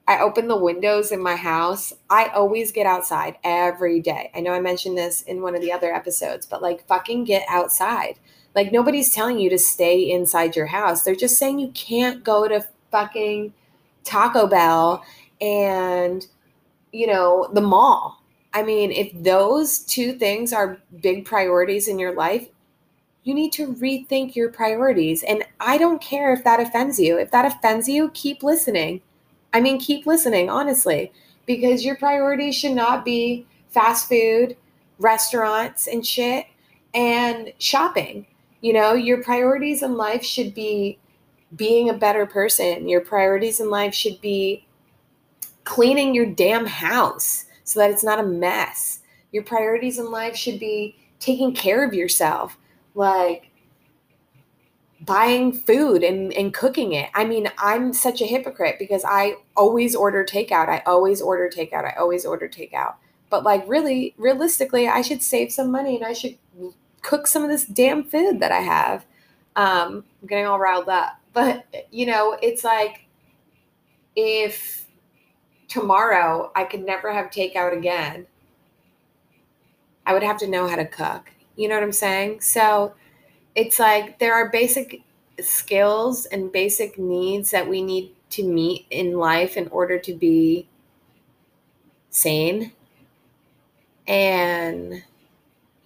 I 0.08 0.20
open 0.20 0.48
the 0.48 0.58
windows 0.58 1.12
in 1.12 1.22
my 1.22 1.36
house. 1.36 1.94
I 2.10 2.28
always 2.28 2.72
get 2.72 2.86
outside 2.86 3.38
every 3.44 4.02
day. 4.02 4.32
I 4.36 4.42
know 4.42 4.52
I 4.52 4.60
mentioned 4.60 4.98
this 4.98 5.22
in 5.22 5.42
one 5.42 5.56
of 5.56 5.62
the 5.62 5.72
other 5.72 5.94
episodes, 5.94 6.46
but 6.46 6.62
like 6.62 6.86
fucking 6.88 7.24
get 7.24 7.46
outside. 7.48 8.20
Like 8.54 8.72
nobody's 8.72 9.14
telling 9.14 9.40
you 9.40 9.50
to 9.50 9.58
stay 9.58 10.12
inside 10.12 10.56
your 10.56 10.68
house. 10.68 11.04
They're 11.04 11.16
just 11.16 11.40
saying 11.40 11.60
you 11.60 11.72
can't 11.72 12.24
go 12.24 12.48
to 12.48 12.68
fucking 12.92 13.54
Taco 14.04 14.46
Bell 14.48 15.04
and 15.40 16.28
you 16.94 17.08
know, 17.08 17.50
the 17.54 17.62
mall. 17.62 18.22
I 18.54 18.64
mean, 18.64 18.92
if 18.92 19.12
those 19.24 19.80
two 19.80 20.14
things 20.14 20.54
are 20.54 20.78
big 21.02 21.26
priorities 21.26 21.88
in 21.88 21.98
your 21.98 22.14
life, 22.14 22.48
you 23.24 23.34
need 23.34 23.52
to 23.54 23.74
rethink 23.74 24.36
your 24.36 24.52
priorities. 24.52 25.24
And 25.24 25.44
I 25.60 25.78
don't 25.78 26.02
care 26.02 26.34
if 26.34 26.44
that 26.44 26.60
offends 26.60 27.00
you. 27.00 27.18
If 27.18 27.32
that 27.32 27.46
offends 27.46 27.88
you, 27.88 28.12
keep 28.14 28.44
listening 28.44 29.02
I 29.54 29.62
mean, 29.62 29.80
keep 29.80 30.06
listening, 30.06 30.50
honestly, 30.50 31.12
because 31.46 31.86
your 31.86 31.96
priorities 31.96 32.56
should 32.56 32.74
not 32.74 33.06
be 33.06 33.46
fast 33.70 34.10
food, 34.10 34.58
restaurants, 35.00 35.88
and 35.88 36.06
shit, 36.06 36.48
and 36.94 37.54
shopping. 37.60 38.26
You 38.62 38.74
know, 38.74 38.94
your 38.94 39.22
priorities 39.24 39.84
in 39.84 39.96
life 39.96 40.24
should 40.24 40.54
be 40.54 40.98
being 41.56 41.90
a 41.90 41.94
better 41.94 42.26
person. 42.26 42.88
Your 42.88 43.02
priorities 43.02 43.60
in 43.60 43.70
life 43.70 43.94
should 43.94 44.20
be 44.22 44.66
cleaning 45.64 46.16
your 46.16 46.26
damn 46.26 46.66
house 46.66 47.46
so 47.64 47.80
that 47.80 47.92
it's 47.92 48.04
not 48.04 48.20
a 48.20 48.24
mess. 48.24 49.00
Your 49.32 49.44
priorities 49.44 50.00
in 50.00 50.12
life 50.12 50.36
should 50.36 50.60
be 50.60 50.96
taking 51.20 51.54
care 51.54 51.86
of 51.86 51.94
yourself. 51.94 52.58
Like, 52.96 53.50
buying 55.06 55.52
food 55.52 56.04
and, 56.04 56.34
and 56.34 56.54
cooking 56.54 56.94
it. 56.94 57.10
I 57.14 57.26
mean, 57.26 57.50
I'm 57.58 57.94
such 57.94 58.22
a 58.22 58.26
hypocrite 58.26 58.78
because 58.80 59.04
I 59.06 59.36
always 59.56 59.96
order 59.96 60.24
takeout. 60.24 60.70
I 60.70 60.82
always 60.86 61.22
order 61.22 61.50
takeout. 61.54 61.86
I 61.86 61.96
always 61.98 62.26
order 62.26 62.48
takeout. 62.48 62.96
But 63.30 63.44
like 63.44 63.68
really, 63.68 64.14
realistically, 64.18 64.88
I 64.88 65.02
should 65.02 65.24
save 65.24 65.52
some 65.52 65.72
money 65.72 65.96
and 65.96 66.06
I 66.06 66.14
should 66.14 66.38
cook 67.02 67.28
some 67.28 67.44
of 67.44 67.50
this 67.50 67.66
damn 67.66 68.04
food 68.04 68.40
that 68.40 68.52
I 68.52 68.62
have. 68.62 69.06
Um, 69.56 70.06
I'm 70.22 70.28
getting 70.28 70.46
all 70.46 70.60
riled 70.60 70.90
up. 70.90 71.20
But 71.34 71.66
you 71.92 72.06
know, 72.06 72.38
it's 72.42 72.64
like 72.64 73.06
if 74.16 74.88
tomorrow 75.68 76.52
I 76.56 76.64
could 76.64 76.86
never 76.86 77.12
have 77.12 77.32
takeout 77.32 77.76
again, 77.76 78.28
I 80.06 80.14
would 80.14 80.24
have 80.24 80.38
to 80.40 80.48
know 80.48 80.68
how 80.68 80.76
to 80.76 80.86
cook. 80.86 81.32
You 81.56 81.68
know 81.68 81.76
what 81.76 81.84
I'm 81.84 81.92
saying? 81.92 82.42
So 82.42 82.94
it's 83.56 83.80
like 83.80 84.20
there 84.20 84.34
are 84.34 84.50
basic 84.50 85.02
skills 85.40 86.26
and 86.26 86.52
basic 86.52 86.98
needs 86.98 87.52
that 87.52 87.68
we 87.68 87.82
need 87.82 88.14
to 88.32 88.44
meet 88.44 88.86
in 88.90 89.18
life 89.18 89.58
in 89.58 89.68
order 89.70 90.00
to 90.00 90.14
be 90.14 90.68
sane. 92.10 92.72
And 94.08 95.04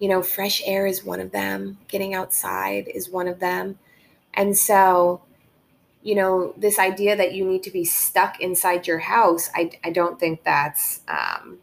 You 0.00 0.08
know, 0.08 0.22
fresh 0.22 0.62
air 0.66 0.86
is 0.86 1.04
one 1.04 1.20
of 1.20 1.32
them, 1.32 1.78
getting 1.88 2.14
outside 2.14 2.88
is 2.88 3.10
one 3.10 3.28
of 3.28 3.40
them. 3.40 3.78
And 4.34 4.56
so, 4.58 5.22
you 6.02 6.14
know, 6.14 6.54
this 6.56 6.78
idea 6.78 7.16
that 7.16 7.34
you 7.34 7.44
need 7.46 7.62
to 7.64 7.70
be 7.72 7.84
stuck 7.84 8.40
inside 8.40 8.86
your 8.86 9.00
house, 9.00 9.50
I, 9.54 9.72
I 9.84 9.90
don't 9.90 10.20
think 10.20 10.44
that's, 10.44 11.00
um, 11.08 11.58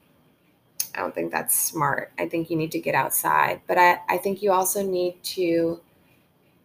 I 0.96 1.00
don't 1.00 1.14
think 1.14 1.32
that's 1.32 1.56
smart. 1.56 2.12
I 2.18 2.28
think 2.28 2.50
you 2.50 2.56
need 2.58 2.72
to 2.72 2.80
get 2.80 2.96
outside, 2.96 3.62
but 3.68 3.78
I, 3.78 4.00
I 4.10 4.18
think 4.18 4.42
you 4.42 4.52
also 4.52 4.82
need 4.84 5.22
to 5.36 5.82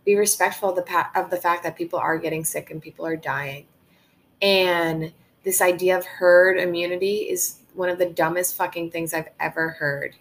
be 0.05 0.17
respectful 0.17 0.71
of 0.71 0.77
the, 0.77 0.83
pa- 0.83 1.11
of 1.15 1.31
the 1.31 1.37
fact 1.37 1.63
that 1.63 1.77
people 1.77 1.99
are 1.99 2.19
getting 2.19 2.45
sick 2.45 2.71
and 2.71 2.81
people 2.81 3.07
are 3.07 3.17
dying. 3.17 3.67
And 4.41 5.13
this 5.45 5.61
idea 5.61 5.97
of 5.97 6.05
herd 6.07 6.59
immunity 6.59 7.29
is 7.29 7.59
one 7.75 7.89
of 7.89 7.99
the 7.99 8.07
dumbest 8.07 8.57
fucking 8.57 8.91
things 8.91 9.15
I've 9.15 9.29
ever 9.39 9.71
heard. 9.71 10.17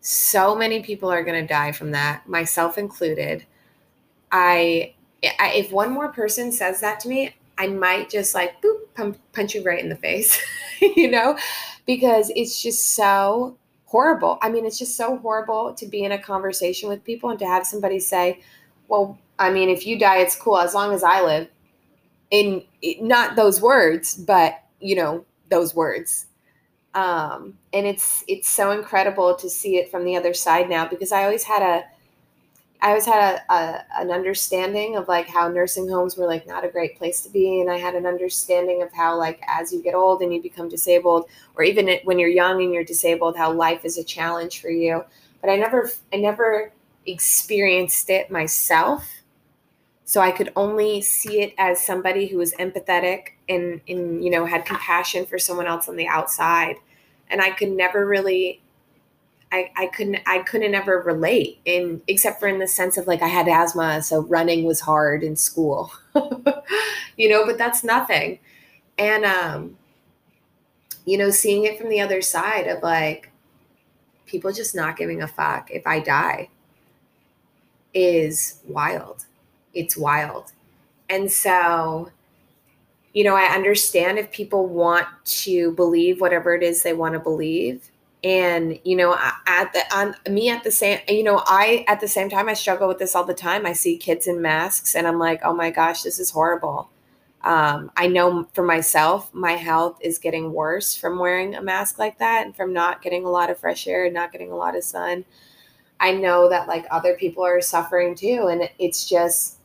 So 0.00 0.54
many 0.54 0.82
people 0.82 1.10
are 1.10 1.22
going 1.22 1.40
to 1.40 1.46
die 1.46 1.72
from 1.72 1.90
that, 1.92 2.28
myself 2.28 2.78
included. 2.78 3.44
I, 4.32 4.94
I, 5.38 5.52
if 5.54 5.70
one 5.70 5.92
more 5.92 6.08
person 6.08 6.52
says 6.52 6.80
that 6.80 7.00
to 7.00 7.08
me, 7.08 7.34
I 7.58 7.66
might 7.66 8.08
just 8.08 8.34
like 8.34 8.62
boop 8.62 8.78
punch, 8.94 9.18
punch 9.32 9.54
you 9.54 9.62
right 9.62 9.82
in 9.82 9.90
the 9.90 9.96
face, 9.96 10.40
you 10.80 11.10
know, 11.10 11.36
because 11.84 12.32
it's 12.34 12.62
just 12.62 12.94
so 12.94 13.58
horrible. 13.84 14.38
I 14.40 14.48
mean, 14.48 14.64
it's 14.64 14.78
just 14.78 14.96
so 14.96 15.18
horrible 15.18 15.74
to 15.74 15.86
be 15.86 16.04
in 16.04 16.12
a 16.12 16.18
conversation 16.18 16.88
with 16.88 17.04
people 17.04 17.28
and 17.28 17.38
to 17.40 17.46
have 17.46 17.66
somebody 17.66 17.98
say, 17.98 18.40
"Well, 18.90 19.18
I 19.38 19.50
mean, 19.50 19.70
if 19.70 19.86
you 19.86 19.98
die, 19.98 20.18
it's 20.18 20.36
cool 20.36 20.58
as 20.58 20.74
long 20.74 20.94
as 20.94 21.02
I 21.04 21.22
live." 21.22 21.48
In 22.30 22.64
not 23.00 23.36
those 23.36 23.60
words, 23.62 24.16
but 24.16 24.62
you 24.80 24.96
know, 24.96 25.24
those 25.50 25.74
words 25.74 26.26
um, 26.94 27.56
and 27.72 27.86
it's 27.86 28.24
it's 28.28 28.48
so 28.48 28.72
incredible 28.72 29.34
to 29.36 29.48
see 29.48 29.76
it 29.76 29.90
from 29.90 30.04
the 30.04 30.16
other 30.16 30.34
side 30.34 30.68
now 30.68 30.88
because 30.88 31.12
I 31.12 31.24
always 31.24 31.44
had 31.44 31.62
a 31.62 31.84
I 32.82 32.88
always 32.88 33.04
had 33.04 33.42
a, 33.50 33.52
a, 33.52 33.84
an 34.00 34.10
understanding 34.10 34.96
of 34.96 35.06
like 35.06 35.28
how 35.28 35.48
nursing 35.48 35.88
homes 35.88 36.16
were 36.16 36.26
like 36.26 36.46
not 36.46 36.64
a 36.64 36.68
great 36.68 36.96
place 36.98 37.20
to 37.22 37.28
be, 37.30 37.60
and 37.60 37.70
I 37.70 37.76
had 37.76 37.94
an 37.94 38.06
understanding 38.06 38.82
of 38.82 38.92
how 38.92 39.18
like 39.18 39.40
as 39.48 39.72
you 39.72 39.82
get 39.82 39.94
old 39.94 40.22
and 40.22 40.34
you 40.34 40.42
become 40.42 40.68
disabled, 40.68 41.26
or 41.56 41.64
even 41.64 41.90
when 42.04 42.18
you're 42.18 42.30
young 42.30 42.62
and 42.62 42.72
you're 42.72 42.84
disabled, 42.84 43.36
how 43.36 43.52
life 43.52 43.84
is 43.84 43.98
a 43.98 44.04
challenge 44.04 44.60
for 44.60 44.70
you. 44.70 45.04
But 45.42 45.50
I 45.50 45.56
never 45.56 45.90
I 46.12 46.16
never 46.16 46.72
experienced 47.10 48.10
it 48.10 48.30
myself, 48.30 49.20
so 50.10 50.20
I 50.20 50.32
could 50.32 50.50
only 50.56 51.02
see 51.02 51.40
it 51.40 51.54
as 51.56 51.80
somebody 51.80 52.26
who 52.26 52.38
was 52.38 52.52
empathetic 52.54 53.34
and, 53.48 53.80
and, 53.86 54.24
you 54.24 54.28
know, 54.28 54.44
had 54.44 54.66
compassion 54.66 55.24
for 55.24 55.38
someone 55.38 55.68
else 55.68 55.88
on 55.88 55.94
the 55.94 56.08
outside. 56.08 56.74
And 57.28 57.40
I 57.40 57.50
could 57.50 57.70
never 57.70 58.04
really, 58.04 58.60
I, 59.52 59.70
I 59.76 59.86
couldn't, 59.86 60.18
I 60.26 60.40
couldn't 60.40 60.74
ever 60.74 61.00
relate 61.00 61.60
in, 61.64 62.02
except 62.08 62.40
for 62.40 62.48
in 62.48 62.58
the 62.58 62.66
sense 62.66 62.96
of 62.96 63.06
like, 63.06 63.22
I 63.22 63.28
had 63.28 63.46
asthma. 63.46 64.02
So 64.02 64.22
running 64.22 64.64
was 64.64 64.80
hard 64.80 65.22
in 65.22 65.36
school, 65.36 65.92
you 67.16 67.28
know, 67.28 67.46
but 67.46 67.56
that's 67.56 67.84
nothing. 67.84 68.40
And, 68.98 69.24
um, 69.24 69.78
you 71.04 71.18
know, 71.18 71.30
seeing 71.30 71.66
it 71.66 71.78
from 71.78 71.88
the 71.88 72.00
other 72.00 72.20
side 72.20 72.66
of 72.66 72.82
like 72.82 73.30
people 74.26 74.50
just 74.50 74.74
not 74.74 74.96
giving 74.96 75.22
a 75.22 75.28
fuck 75.28 75.70
if 75.70 75.86
I 75.86 76.00
die 76.00 76.48
is 77.94 78.60
wild 78.66 79.26
it's 79.74 79.96
wild. 79.96 80.52
And 81.08 81.30
so, 81.30 82.10
you 83.12 83.24
know, 83.24 83.34
I 83.34 83.54
understand 83.54 84.18
if 84.18 84.30
people 84.30 84.66
want 84.66 85.06
to 85.24 85.72
believe 85.72 86.20
whatever 86.20 86.54
it 86.54 86.62
is 86.62 86.82
they 86.82 86.92
want 86.92 87.14
to 87.14 87.20
believe. 87.20 87.90
And, 88.22 88.78
you 88.84 88.96
know, 88.96 89.16
at 89.46 89.72
the, 89.72 89.82
on 89.94 90.14
me 90.28 90.50
at 90.50 90.62
the 90.62 90.70
same, 90.70 91.00
you 91.08 91.22
know, 91.22 91.42
I, 91.46 91.84
at 91.88 92.00
the 92.00 92.08
same 92.08 92.28
time, 92.28 92.48
I 92.48 92.54
struggle 92.54 92.86
with 92.86 92.98
this 92.98 93.14
all 93.14 93.24
the 93.24 93.34
time. 93.34 93.64
I 93.64 93.72
see 93.72 93.96
kids 93.96 94.26
in 94.26 94.42
masks 94.42 94.94
and 94.94 95.06
I'm 95.06 95.18
like, 95.18 95.40
oh 95.42 95.54
my 95.54 95.70
gosh, 95.70 96.02
this 96.02 96.18
is 96.18 96.30
horrible. 96.30 96.90
Um, 97.42 97.90
I 97.96 98.06
know 98.06 98.46
for 98.52 98.62
myself, 98.62 99.32
my 99.32 99.52
health 99.52 99.98
is 100.02 100.18
getting 100.18 100.52
worse 100.52 100.94
from 100.94 101.18
wearing 101.18 101.54
a 101.54 101.62
mask 101.62 101.98
like 101.98 102.18
that 102.18 102.44
and 102.44 102.54
from 102.54 102.74
not 102.74 103.00
getting 103.00 103.24
a 103.24 103.30
lot 103.30 103.48
of 103.48 103.58
fresh 103.58 103.86
air 103.86 104.04
and 104.04 104.12
not 104.12 104.30
getting 104.30 104.52
a 104.52 104.56
lot 104.56 104.76
of 104.76 104.84
sun. 104.84 105.24
I 106.00 106.12
know 106.12 106.48
that 106.48 106.66
like 106.66 106.86
other 106.90 107.14
people 107.14 107.44
are 107.44 107.60
suffering 107.60 108.14
too. 108.14 108.48
And 108.50 108.68
it's 108.78 109.08
just, 109.08 109.58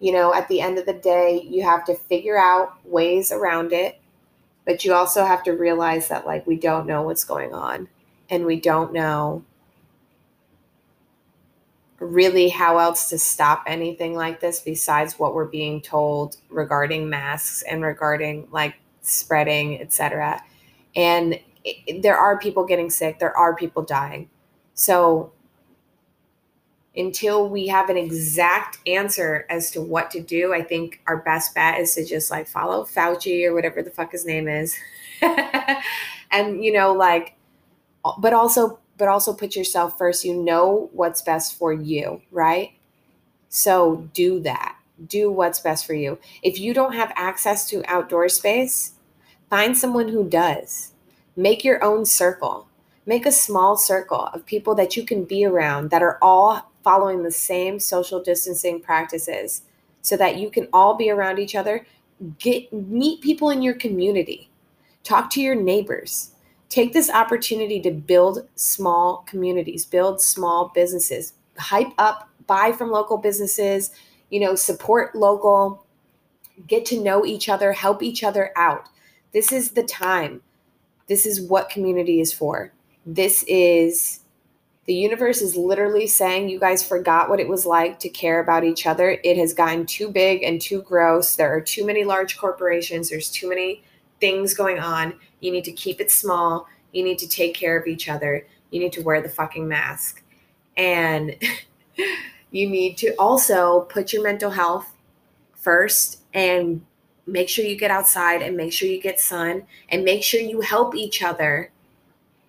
you 0.00 0.10
know, 0.10 0.34
at 0.34 0.48
the 0.48 0.60
end 0.60 0.78
of 0.78 0.86
the 0.86 0.94
day, 0.94 1.46
you 1.48 1.62
have 1.62 1.84
to 1.84 1.94
figure 1.94 2.38
out 2.38 2.72
ways 2.86 3.30
around 3.30 3.72
it, 3.72 4.00
but 4.64 4.84
you 4.84 4.94
also 4.94 5.24
have 5.24 5.42
to 5.44 5.52
realize 5.52 6.08
that, 6.08 6.26
like, 6.26 6.46
we 6.46 6.56
don't 6.56 6.86
know 6.86 7.02
what's 7.02 7.24
going 7.24 7.52
on 7.52 7.88
and 8.30 8.46
we 8.46 8.58
don't 8.58 8.92
know 8.92 9.44
really 12.00 12.48
how 12.48 12.78
else 12.78 13.08
to 13.10 13.18
stop 13.18 13.64
anything 13.66 14.14
like 14.14 14.40
this 14.40 14.60
besides 14.60 15.18
what 15.18 15.34
we're 15.34 15.44
being 15.44 15.80
told 15.80 16.36
regarding 16.48 17.08
masks 17.10 17.62
and 17.62 17.82
regarding 17.82 18.46
like 18.52 18.76
spreading 19.02 19.80
etc 19.80 20.40
and 20.94 21.40
it, 21.64 22.02
there 22.02 22.16
are 22.16 22.38
people 22.38 22.64
getting 22.64 22.88
sick 22.88 23.18
there 23.18 23.36
are 23.36 23.56
people 23.56 23.82
dying 23.82 24.30
so 24.78 25.32
until 26.96 27.48
we 27.48 27.66
have 27.66 27.90
an 27.90 27.96
exact 27.96 28.78
answer 28.86 29.44
as 29.50 29.72
to 29.72 29.80
what 29.80 30.08
to 30.12 30.20
do, 30.20 30.54
I 30.54 30.62
think 30.62 31.00
our 31.08 31.16
best 31.16 31.52
bet 31.52 31.80
is 31.80 31.96
to 31.96 32.04
just 32.04 32.30
like 32.30 32.46
follow 32.46 32.84
Fauci 32.84 33.44
or 33.44 33.54
whatever 33.54 33.82
the 33.82 33.90
fuck 33.90 34.12
his 34.12 34.24
name 34.24 34.46
is. 34.46 34.78
and 36.30 36.64
you 36.64 36.72
know, 36.72 36.92
like 36.92 37.34
but 38.20 38.32
also 38.32 38.78
but 38.96 39.08
also 39.08 39.32
put 39.34 39.56
yourself 39.56 39.98
first. 39.98 40.24
You 40.24 40.34
know 40.34 40.90
what's 40.92 41.22
best 41.22 41.58
for 41.58 41.72
you, 41.72 42.22
right? 42.30 42.70
So 43.48 44.08
do 44.14 44.38
that. 44.40 44.76
Do 45.08 45.32
what's 45.32 45.58
best 45.58 45.86
for 45.86 45.94
you. 45.94 46.20
If 46.44 46.60
you 46.60 46.72
don't 46.72 46.94
have 46.94 47.12
access 47.16 47.68
to 47.70 47.82
outdoor 47.90 48.28
space, 48.28 48.92
find 49.50 49.76
someone 49.76 50.08
who 50.08 50.28
does. 50.28 50.92
Make 51.34 51.64
your 51.64 51.82
own 51.82 52.06
circle. 52.06 52.67
Make 53.08 53.24
a 53.24 53.32
small 53.32 53.78
circle 53.78 54.28
of 54.34 54.44
people 54.44 54.74
that 54.74 54.94
you 54.94 55.02
can 55.02 55.24
be 55.24 55.42
around 55.46 55.88
that 55.88 56.02
are 56.02 56.18
all 56.20 56.70
following 56.84 57.22
the 57.22 57.30
same 57.30 57.80
social 57.80 58.22
distancing 58.22 58.82
practices 58.82 59.62
so 60.02 60.14
that 60.18 60.36
you 60.36 60.50
can 60.50 60.68
all 60.74 60.94
be 60.94 61.08
around 61.08 61.38
each 61.38 61.54
other 61.54 61.86
get 62.38 62.70
meet 62.70 63.22
people 63.22 63.48
in 63.48 63.62
your 63.62 63.72
community 63.72 64.50
talk 65.04 65.30
to 65.30 65.40
your 65.40 65.54
neighbors. 65.54 66.32
Take 66.68 66.92
this 66.92 67.08
opportunity 67.08 67.80
to 67.80 67.90
build 67.90 68.46
small 68.56 69.24
communities 69.26 69.86
build 69.86 70.20
small 70.20 70.70
businesses 70.74 71.32
hype 71.56 71.94
up 71.96 72.28
buy 72.46 72.72
from 72.72 72.90
local 72.90 73.16
businesses 73.16 73.90
you 74.28 74.38
know 74.38 74.54
support 74.54 75.16
local 75.16 75.82
get 76.66 76.84
to 76.84 77.02
know 77.02 77.24
each 77.24 77.48
other 77.48 77.72
help 77.72 78.02
each 78.02 78.22
other 78.22 78.52
out. 78.54 78.90
This 79.32 79.50
is 79.50 79.70
the 79.70 79.82
time. 79.82 80.42
This 81.06 81.24
is 81.24 81.40
what 81.40 81.70
community 81.70 82.20
is 82.20 82.34
for 82.34 82.74
this 83.06 83.44
is 83.48 84.20
the 84.88 84.94
universe 84.94 85.42
is 85.42 85.54
literally 85.54 86.06
saying 86.06 86.48
you 86.48 86.58
guys 86.58 86.82
forgot 86.82 87.28
what 87.28 87.40
it 87.40 87.48
was 87.48 87.66
like 87.66 87.98
to 87.98 88.08
care 88.08 88.40
about 88.40 88.64
each 88.64 88.86
other. 88.86 89.18
It 89.22 89.36
has 89.36 89.52
gotten 89.52 89.84
too 89.84 90.08
big 90.08 90.42
and 90.42 90.58
too 90.58 90.80
gross. 90.80 91.36
There 91.36 91.54
are 91.54 91.60
too 91.60 91.84
many 91.84 92.04
large 92.04 92.38
corporations, 92.38 93.10
there's 93.10 93.30
too 93.30 93.50
many 93.50 93.82
things 94.18 94.54
going 94.54 94.78
on. 94.78 95.14
You 95.40 95.52
need 95.52 95.64
to 95.64 95.72
keep 95.72 96.00
it 96.00 96.10
small. 96.10 96.66
You 96.92 97.04
need 97.04 97.18
to 97.18 97.28
take 97.28 97.54
care 97.54 97.78
of 97.78 97.86
each 97.86 98.08
other. 98.08 98.46
You 98.70 98.80
need 98.80 98.92
to 98.94 99.02
wear 99.02 99.20
the 99.20 99.28
fucking 99.28 99.68
mask. 99.68 100.22
And 100.76 101.36
you 102.50 102.68
need 102.68 102.96
to 102.98 103.14
also 103.18 103.82
put 103.82 104.12
your 104.12 104.22
mental 104.22 104.50
health 104.50 104.90
first 105.54 106.20
and 106.32 106.84
make 107.26 107.50
sure 107.50 107.64
you 107.64 107.76
get 107.76 107.90
outside 107.90 108.40
and 108.40 108.56
make 108.56 108.72
sure 108.72 108.88
you 108.88 109.00
get 109.00 109.20
sun 109.20 109.64
and 109.90 110.02
make 110.02 110.22
sure 110.22 110.40
you 110.40 110.62
help 110.62 110.94
each 110.94 111.22
other 111.22 111.70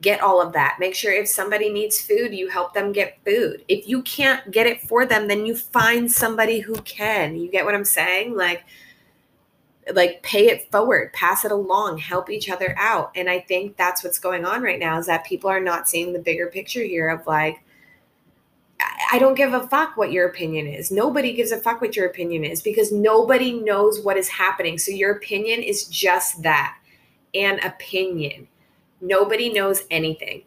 get 0.01 0.21
all 0.21 0.41
of 0.41 0.53
that. 0.53 0.77
Make 0.79 0.95
sure 0.95 1.12
if 1.12 1.27
somebody 1.27 1.69
needs 1.69 1.99
food, 1.99 2.33
you 2.33 2.47
help 2.47 2.73
them 2.73 2.91
get 2.91 3.19
food. 3.25 3.63
If 3.67 3.88
you 3.88 4.01
can't 4.03 4.49
get 4.51 4.67
it 4.67 4.81
for 4.81 5.05
them, 5.05 5.27
then 5.27 5.45
you 5.45 5.55
find 5.55 6.12
somebody 6.12 6.59
who 6.59 6.75
can. 6.81 7.35
You 7.35 7.49
get 7.49 7.65
what 7.65 7.75
I'm 7.75 7.85
saying? 7.85 8.35
Like 8.35 8.63
like 9.93 10.21
pay 10.21 10.47
it 10.47 10.71
forward, 10.71 11.12
pass 11.13 11.45
it 11.45 11.51
along, 11.51 11.97
help 11.97 12.29
each 12.29 12.49
other 12.49 12.75
out. 12.77 13.12
And 13.15 13.29
I 13.29 13.39
think 13.39 13.75
that's 13.75 14.03
what's 14.03 14.19
going 14.19 14.45
on 14.45 14.62
right 14.62 14.79
now 14.79 14.99
is 14.99 15.07
that 15.07 15.25
people 15.25 15.49
are 15.49 15.59
not 15.59 15.89
seeing 15.89 16.13
the 16.13 16.19
bigger 16.19 16.47
picture 16.47 16.83
here 16.83 17.09
of 17.09 17.25
like 17.25 17.63
I 19.12 19.19
don't 19.19 19.35
give 19.35 19.53
a 19.53 19.67
fuck 19.67 19.97
what 19.97 20.12
your 20.12 20.27
opinion 20.27 20.67
is. 20.67 20.91
Nobody 20.91 21.33
gives 21.33 21.51
a 21.51 21.57
fuck 21.57 21.81
what 21.81 21.95
your 21.95 22.05
opinion 22.05 22.45
is 22.45 22.62
because 22.62 22.91
nobody 22.91 23.51
knows 23.51 23.99
what 23.99 24.15
is 24.15 24.29
happening. 24.29 24.77
So 24.77 24.91
your 24.91 25.12
opinion 25.12 25.62
is 25.63 25.85
just 25.85 26.41
that 26.43 26.77
an 27.33 27.59
opinion 27.59 28.47
Nobody 29.01 29.51
knows 29.51 29.83
anything. 29.89 30.43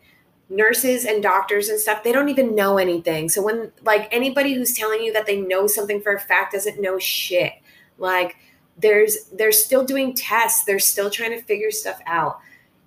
Nurses 0.49 1.07
and 1.07 1.23
doctors 1.23 1.69
and 1.69 1.81
stuff, 1.81 2.03
they 2.03 2.13
don't 2.13 2.29
even 2.29 2.55
know 2.55 2.77
anything. 2.79 3.29
So 3.29 3.43
when 3.43 3.73
like 3.85 4.09
anybody 4.13 4.55
who's 4.55 4.75
telling 4.75 5.03
you 5.03 5.13
that 5.15 5.27
they 5.27 5.41
know 5.41 5.67
something 5.67 6.01
for 6.03 6.15
a 6.15 6.21
fact 6.21 6.53
doesn't 6.53 6.81
know 6.81 6.99
shit. 6.99 7.55
Like 7.99 8.37
there's 8.77 9.25
they're 9.33 9.53
still 9.53 9.85
doing 9.85 10.15
tests, 10.15 10.65
they're 10.65 10.79
still 10.79 11.11
trying 11.11 11.31
to 11.31 11.43
figure 11.43 11.71
stuff 11.71 12.01
out. 12.07 12.41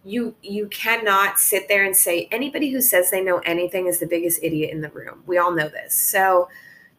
you 0.06 0.36
you 0.44 0.68
cannot 0.68 1.40
sit 1.40 1.68
there 1.68 1.84
and 1.84 1.96
say 1.96 2.28
anybody 2.32 2.70
who 2.72 2.80
says 2.80 3.10
they 3.10 3.24
know 3.24 3.40
anything 3.40 3.88
is 3.88 4.00
the 4.00 4.06
biggest 4.06 4.40
idiot 4.44 4.72
in 4.72 4.82
the 4.82 4.90
room. 4.90 5.24
We 5.26 5.40
all 5.40 5.52
know 5.52 5.68
this. 5.68 5.96
So, 5.96 6.48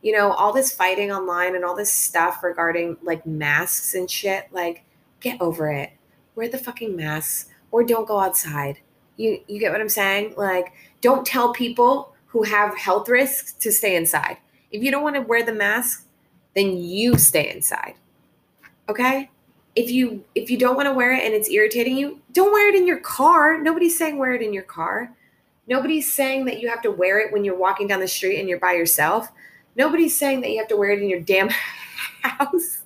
you 0.02 0.12
know, 0.12 0.32
all 0.32 0.52
this 0.52 0.72
fighting 0.72 1.12
online 1.12 1.54
and 1.54 1.64
all 1.64 1.76
this 1.76 1.92
stuff 1.92 2.42
regarding 2.42 2.96
like 3.02 3.24
masks 3.24 3.94
and 3.94 4.10
shit, 4.10 4.48
like 4.52 4.84
get 5.20 5.40
over 5.40 5.70
it. 5.70 5.90
Wear 6.34 6.48
the 6.48 6.58
fucking 6.58 6.96
masks 6.96 7.46
or 7.70 7.84
don't 7.84 8.08
go 8.08 8.18
outside. 8.18 8.78
You 9.16 9.40
you 9.46 9.60
get 9.60 9.72
what 9.72 9.80
I'm 9.80 9.88
saying? 9.88 10.34
Like 10.36 10.72
don't 11.00 11.26
tell 11.26 11.52
people 11.52 12.14
who 12.26 12.42
have 12.42 12.76
health 12.76 13.08
risks 13.08 13.52
to 13.54 13.72
stay 13.72 13.96
inside. 13.96 14.38
If 14.70 14.82
you 14.82 14.90
don't 14.90 15.02
want 15.02 15.16
to 15.16 15.22
wear 15.22 15.44
the 15.44 15.52
mask, 15.52 16.06
then 16.54 16.76
you 16.76 17.16
stay 17.18 17.50
inside. 17.50 17.94
Okay? 18.88 19.30
if 19.76 19.90
you 19.90 20.24
if 20.34 20.50
you 20.50 20.56
don't 20.56 20.74
want 20.74 20.86
to 20.86 20.94
wear 20.94 21.12
it 21.12 21.22
and 21.22 21.34
it's 21.34 21.50
irritating 21.50 21.96
you, 21.96 22.18
don't 22.32 22.52
wear 22.52 22.68
it 22.68 22.74
in 22.74 22.86
your 22.86 22.98
car. 22.98 23.60
Nobody's 23.60 23.96
saying 23.96 24.18
wear 24.18 24.32
it 24.32 24.42
in 24.42 24.52
your 24.52 24.64
car. 24.64 25.14
Nobody's 25.68 26.12
saying 26.12 26.46
that 26.46 26.60
you 26.60 26.68
have 26.68 26.82
to 26.82 26.90
wear 26.90 27.20
it 27.20 27.32
when 27.32 27.44
you're 27.44 27.58
walking 27.58 27.86
down 27.86 28.00
the 28.00 28.08
street 28.08 28.40
and 28.40 28.48
you're 28.48 28.58
by 28.58 28.72
yourself. 28.72 29.28
Nobody's 29.76 30.16
saying 30.16 30.40
that 30.40 30.50
you 30.50 30.58
have 30.58 30.68
to 30.68 30.76
wear 30.76 30.90
it 30.90 31.02
in 31.02 31.10
your 31.10 31.20
damn 31.20 31.50
house. 32.22 32.78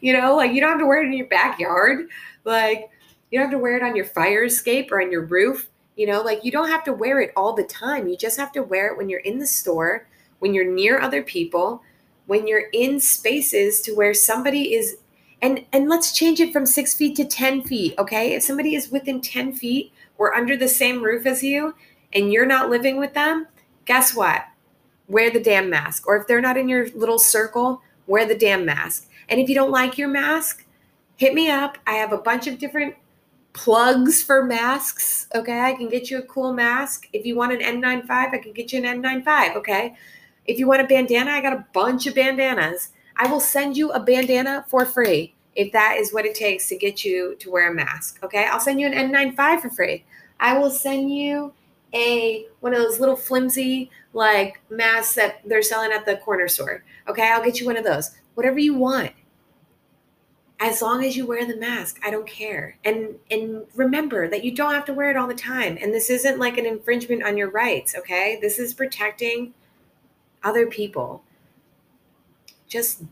You 0.00 0.20
know, 0.20 0.34
like 0.34 0.52
you 0.52 0.60
don't 0.60 0.70
have 0.70 0.80
to 0.80 0.86
wear 0.86 1.02
it 1.02 1.06
in 1.06 1.12
your 1.12 1.28
backyard. 1.28 2.08
Like 2.44 2.90
you 3.34 3.40
don't 3.40 3.50
have 3.50 3.58
to 3.58 3.62
wear 3.62 3.76
it 3.76 3.82
on 3.82 3.96
your 3.96 4.04
fire 4.04 4.44
escape 4.44 4.92
or 4.92 5.02
on 5.02 5.10
your 5.10 5.24
roof. 5.24 5.68
You 5.96 6.06
know, 6.06 6.22
like 6.22 6.44
you 6.44 6.52
don't 6.52 6.68
have 6.68 6.84
to 6.84 6.92
wear 6.92 7.20
it 7.20 7.32
all 7.36 7.52
the 7.52 7.64
time. 7.64 8.06
You 8.06 8.16
just 8.16 8.38
have 8.38 8.52
to 8.52 8.62
wear 8.62 8.92
it 8.92 8.96
when 8.96 9.08
you're 9.08 9.18
in 9.18 9.40
the 9.40 9.46
store, 9.46 10.06
when 10.38 10.54
you're 10.54 10.72
near 10.72 11.00
other 11.00 11.20
people, 11.20 11.82
when 12.26 12.46
you're 12.46 12.68
in 12.72 13.00
spaces 13.00 13.80
to 13.80 13.92
where 13.96 14.14
somebody 14.14 14.74
is 14.74 14.98
and 15.42 15.64
and 15.72 15.88
let's 15.88 16.12
change 16.12 16.38
it 16.38 16.52
from 16.52 16.64
six 16.64 16.94
feet 16.94 17.16
to 17.16 17.24
10 17.24 17.64
feet 17.64 17.94
okay 17.98 18.34
if 18.34 18.44
somebody 18.44 18.76
is 18.76 18.92
within 18.92 19.20
10 19.20 19.52
feet 19.52 19.92
or 20.16 20.32
under 20.32 20.56
the 20.56 20.68
same 20.68 21.02
roof 21.02 21.26
as 21.26 21.42
you 21.42 21.74
and 22.12 22.32
you're 22.32 22.46
not 22.46 22.70
living 22.70 22.98
with 22.98 23.14
them 23.14 23.48
guess 23.84 24.14
what 24.14 24.44
wear 25.08 25.30
the 25.30 25.42
damn 25.42 25.68
mask 25.68 26.06
or 26.06 26.16
if 26.16 26.28
they're 26.28 26.40
not 26.40 26.56
in 26.56 26.68
your 26.68 26.86
little 26.90 27.18
circle 27.18 27.82
wear 28.06 28.24
the 28.26 28.38
damn 28.38 28.64
mask 28.64 29.08
and 29.28 29.40
if 29.40 29.48
you 29.48 29.56
don't 29.56 29.72
like 29.72 29.98
your 29.98 30.08
mask 30.08 30.64
hit 31.16 31.34
me 31.34 31.50
up 31.50 31.76
i 31.84 31.94
have 31.94 32.12
a 32.12 32.18
bunch 32.18 32.46
of 32.46 32.58
different 32.58 32.94
plugs 33.54 34.22
for 34.22 34.44
masks 34.44 35.26
okay 35.34 35.60
i 35.60 35.72
can 35.72 35.88
get 35.88 36.10
you 36.10 36.18
a 36.18 36.22
cool 36.22 36.52
mask 36.52 37.08
if 37.12 37.24
you 37.24 37.34
want 37.34 37.52
an 37.52 37.80
n95 37.80 38.10
i 38.10 38.38
can 38.38 38.52
get 38.52 38.72
you 38.72 38.84
an 38.84 39.02
n95 39.02 39.56
okay 39.56 39.94
if 40.46 40.58
you 40.58 40.66
want 40.66 40.82
a 40.82 40.86
bandana 40.86 41.30
i 41.30 41.40
got 41.40 41.52
a 41.52 41.64
bunch 41.72 42.06
of 42.06 42.14
bandanas 42.14 42.90
I 43.16 43.26
will 43.28 43.40
send 43.40 43.76
you 43.76 43.90
a 43.92 44.00
bandana 44.00 44.64
for 44.68 44.84
free 44.84 45.34
if 45.54 45.72
that 45.72 45.96
is 45.98 46.12
what 46.12 46.26
it 46.26 46.34
takes 46.34 46.68
to 46.68 46.76
get 46.76 47.04
you 47.04 47.36
to 47.38 47.50
wear 47.50 47.70
a 47.70 47.74
mask. 47.74 48.18
Okay. 48.24 48.46
I'll 48.46 48.60
send 48.60 48.80
you 48.80 48.88
an 48.88 49.12
N95 49.12 49.60
for 49.60 49.70
free. 49.70 50.04
I 50.40 50.58
will 50.58 50.70
send 50.70 51.12
you 51.12 51.52
a 51.94 52.46
one 52.60 52.74
of 52.74 52.80
those 52.80 52.98
little 52.98 53.16
flimsy 53.16 53.90
like 54.12 54.60
masks 54.68 55.14
that 55.14 55.42
they're 55.46 55.62
selling 55.62 55.92
at 55.92 56.06
the 56.06 56.16
corner 56.16 56.48
store. 56.48 56.84
Okay. 57.08 57.30
I'll 57.30 57.44
get 57.44 57.60
you 57.60 57.66
one 57.66 57.76
of 57.76 57.84
those. 57.84 58.10
Whatever 58.34 58.58
you 58.58 58.74
want. 58.74 59.12
As 60.60 60.80
long 60.80 61.04
as 61.04 61.16
you 61.16 61.26
wear 61.26 61.46
the 61.46 61.56
mask, 61.56 62.00
I 62.04 62.10
don't 62.10 62.26
care. 62.26 62.78
And 62.84 63.16
and 63.30 63.66
remember 63.74 64.28
that 64.28 64.44
you 64.44 64.54
don't 64.54 64.72
have 64.72 64.84
to 64.86 64.94
wear 64.94 65.10
it 65.10 65.16
all 65.16 65.26
the 65.26 65.34
time. 65.34 65.76
And 65.80 65.92
this 65.92 66.10
isn't 66.10 66.38
like 66.38 66.58
an 66.58 66.66
infringement 66.66 67.24
on 67.24 67.36
your 67.36 67.50
rights, 67.50 67.94
okay? 67.96 68.38
This 68.40 68.58
is 68.58 68.72
protecting 68.72 69.54
other 70.42 70.66
people 70.66 71.24
just 72.68 73.02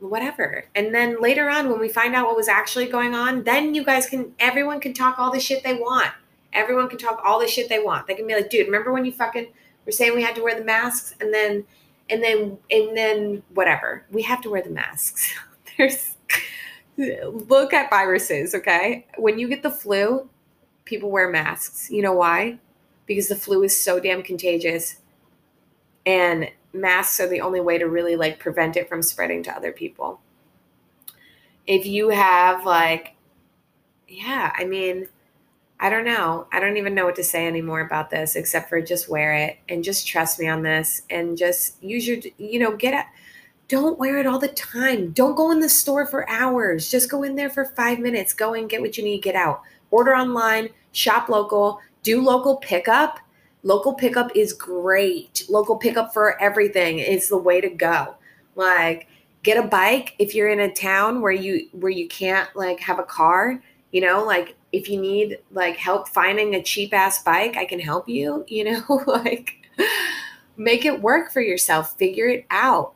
whatever. 0.00 0.64
And 0.74 0.94
then 0.94 1.20
later 1.20 1.48
on, 1.48 1.70
when 1.70 1.78
we 1.78 1.88
find 1.88 2.14
out 2.14 2.26
what 2.26 2.36
was 2.36 2.48
actually 2.48 2.86
going 2.86 3.14
on, 3.14 3.44
then 3.44 3.74
you 3.74 3.84
guys 3.84 4.06
can, 4.06 4.34
everyone 4.38 4.80
can 4.80 4.92
talk 4.92 5.18
all 5.18 5.32
the 5.32 5.40
shit 5.40 5.62
they 5.62 5.74
want. 5.74 6.10
Everyone 6.52 6.88
can 6.88 6.98
talk 6.98 7.22
all 7.24 7.38
the 7.38 7.46
shit 7.46 7.68
they 7.68 7.78
want. 7.78 8.06
They 8.06 8.14
can 8.14 8.26
be 8.26 8.34
like, 8.34 8.50
dude, 8.50 8.66
remember 8.66 8.92
when 8.92 9.04
you 9.04 9.12
fucking 9.12 9.46
were 9.86 9.92
saying 9.92 10.14
we 10.14 10.22
had 10.22 10.34
to 10.34 10.42
wear 10.42 10.58
the 10.58 10.64
masks 10.64 11.14
and 11.20 11.32
then, 11.32 11.64
and 12.10 12.22
then, 12.22 12.58
and 12.70 12.96
then 12.96 13.42
whatever. 13.54 14.04
We 14.10 14.22
have 14.22 14.42
to 14.42 14.50
wear 14.50 14.62
the 14.62 14.70
masks. 14.70 15.34
There's, 15.78 16.16
look 17.48 17.72
at 17.72 17.90
viruses, 17.90 18.54
okay? 18.54 19.06
When 19.16 19.38
you 19.38 19.48
get 19.48 19.62
the 19.62 19.70
flu, 19.70 20.28
people 20.84 21.10
wear 21.10 21.30
masks. 21.30 21.90
You 21.90 22.02
know 22.02 22.12
why? 22.12 22.58
Because 23.06 23.28
the 23.28 23.36
flu 23.36 23.62
is 23.62 23.78
so 23.78 24.00
damn 24.00 24.22
contagious. 24.22 24.96
And 26.06 26.50
masks 26.72 27.20
are 27.20 27.28
the 27.28 27.40
only 27.40 27.60
way 27.60 27.78
to 27.78 27.86
really 27.88 28.16
like 28.16 28.38
prevent 28.38 28.76
it 28.76 28.88
from 28.88 29.02
spreading 29.02 29.42
to 29.44 29.56
other 29.56 29.72
people. 29.72 30.20
If 31.66 31.86
you 31.86 32.08
have 32.10 32.64
like, 32.64 33.14
yeah, 34.08 34.52
I 34.56 34.64
mean, 34.64 35.08
I 35.78 35.90
don't 35.90 36.04
know. 36.04 36.46
I 36.52 36.60
don't 36.60 36.76
even 36.76 36.94
know 36.94 37.04
what 37.04 37.16
to 37.16 37.24
say 37.24 37.46
anymore 37.46 37.80
about 37.80 38.10
this 38.10 38.36
except 38.36 38.68
for 38.68 38.80
just 38.80 39.08
wear 39.08 39.34
it 39.34 39.58
and 39.68 39.82
just 39.82 40.06
trust 40.06 40.38
me 40.38 40.48
on 40.48 40.62
this 40.62 41.02
and 41.10 41.36
just 41.36 41.82
use 41.82 42.06
your, 42.06 42.18
you 42.38 42.58
know, 42.58 42.76
get 42.76 42.94
it. 42.94 43.06
Don't 43.68 43.98
wear 43.98 44.18
it 44.18 44.26
all 44.26 44.38
the 44.38 44.48
time. 44.48 45.12
Don't 45.12 45.34
go 45.34 45.50
in 45.50 45.60
the 45.60 45.68
store 45.68 46.06
for 46.06 46.28
hours. 46.28 46.90
Just 46.90 47.10
go 47.10 47.22
in 47.22 47.34
there 47.34 47.50
for 47.50 47.64
five 47.64 47.98
minutes. 47.98 48.34
Go 48.34 48.54
and 48.54 48.68
get 48.68 48.80
what 48.80 48.98
you 48.98 49.04
need, 49.04 49.22
get 49.22 49.34
out. 49.34 49.62
Order 49.90 50.14
online, 50.14 50.68
shop 50.92 51.28
local, 51.28 51.80
do 52.02 52.20
local 52.20 52.56
pickup 52.56 53.18
local 53.62 53.94
pickup 53.94 54.34
is 54.34 54.52
great. 54.52 55.44
Local 55.48 55.76
pickup 55.76 56.12
for 56.12 56.40
everything 56.40 56.98
is 56.98 57.28
the 57.28 57.38
way 57.38 57.60
to 57.60 57.68
go. 57.68 58.14
Like 58.54 59.08
get 59.42 59.62
a 59.62 59.66
bike 59.66 60.14
if 60.18 60.34
you're 60.34 60.50
in 60.50 60.60
a 60.60 60.72
town 60.72 61.20
where 61.20 61.32
you 61.32 61.68
where 61.72 61.90
you 61.90 62.08
can't 62.08 62.54
like 62.54 62.80
have 62.80 62.98
a 62.98 63.04
car, 63.04 63.62
you 63.90 64.00
know, 64.00 64.24
like 64.24 64.56
if 64.72 64.88
you 64.88 65.00
need 65.00 65.38
like 65.50 65.76
help 65.76 66.08
finding 66.08 66.54
a 66.54 66.62
cheap 66.62 66.92
ass 66.92 67.22
bike, 67.22 67.56
I 67.56 67.64
can 67.64 67.80
help 67.80 68.08
you, 68.08 68.44
you 68.48 68.64
know, 68.64 69.02
like 69.06 69.54
make 70.56 70.84
it 70.84 71.00
work 71.00 71.32
for 71.32 71.40
yourself, 71.40 71.96
figure 71.96 72.26
it 72.26 72.46
out. 72.50 72.94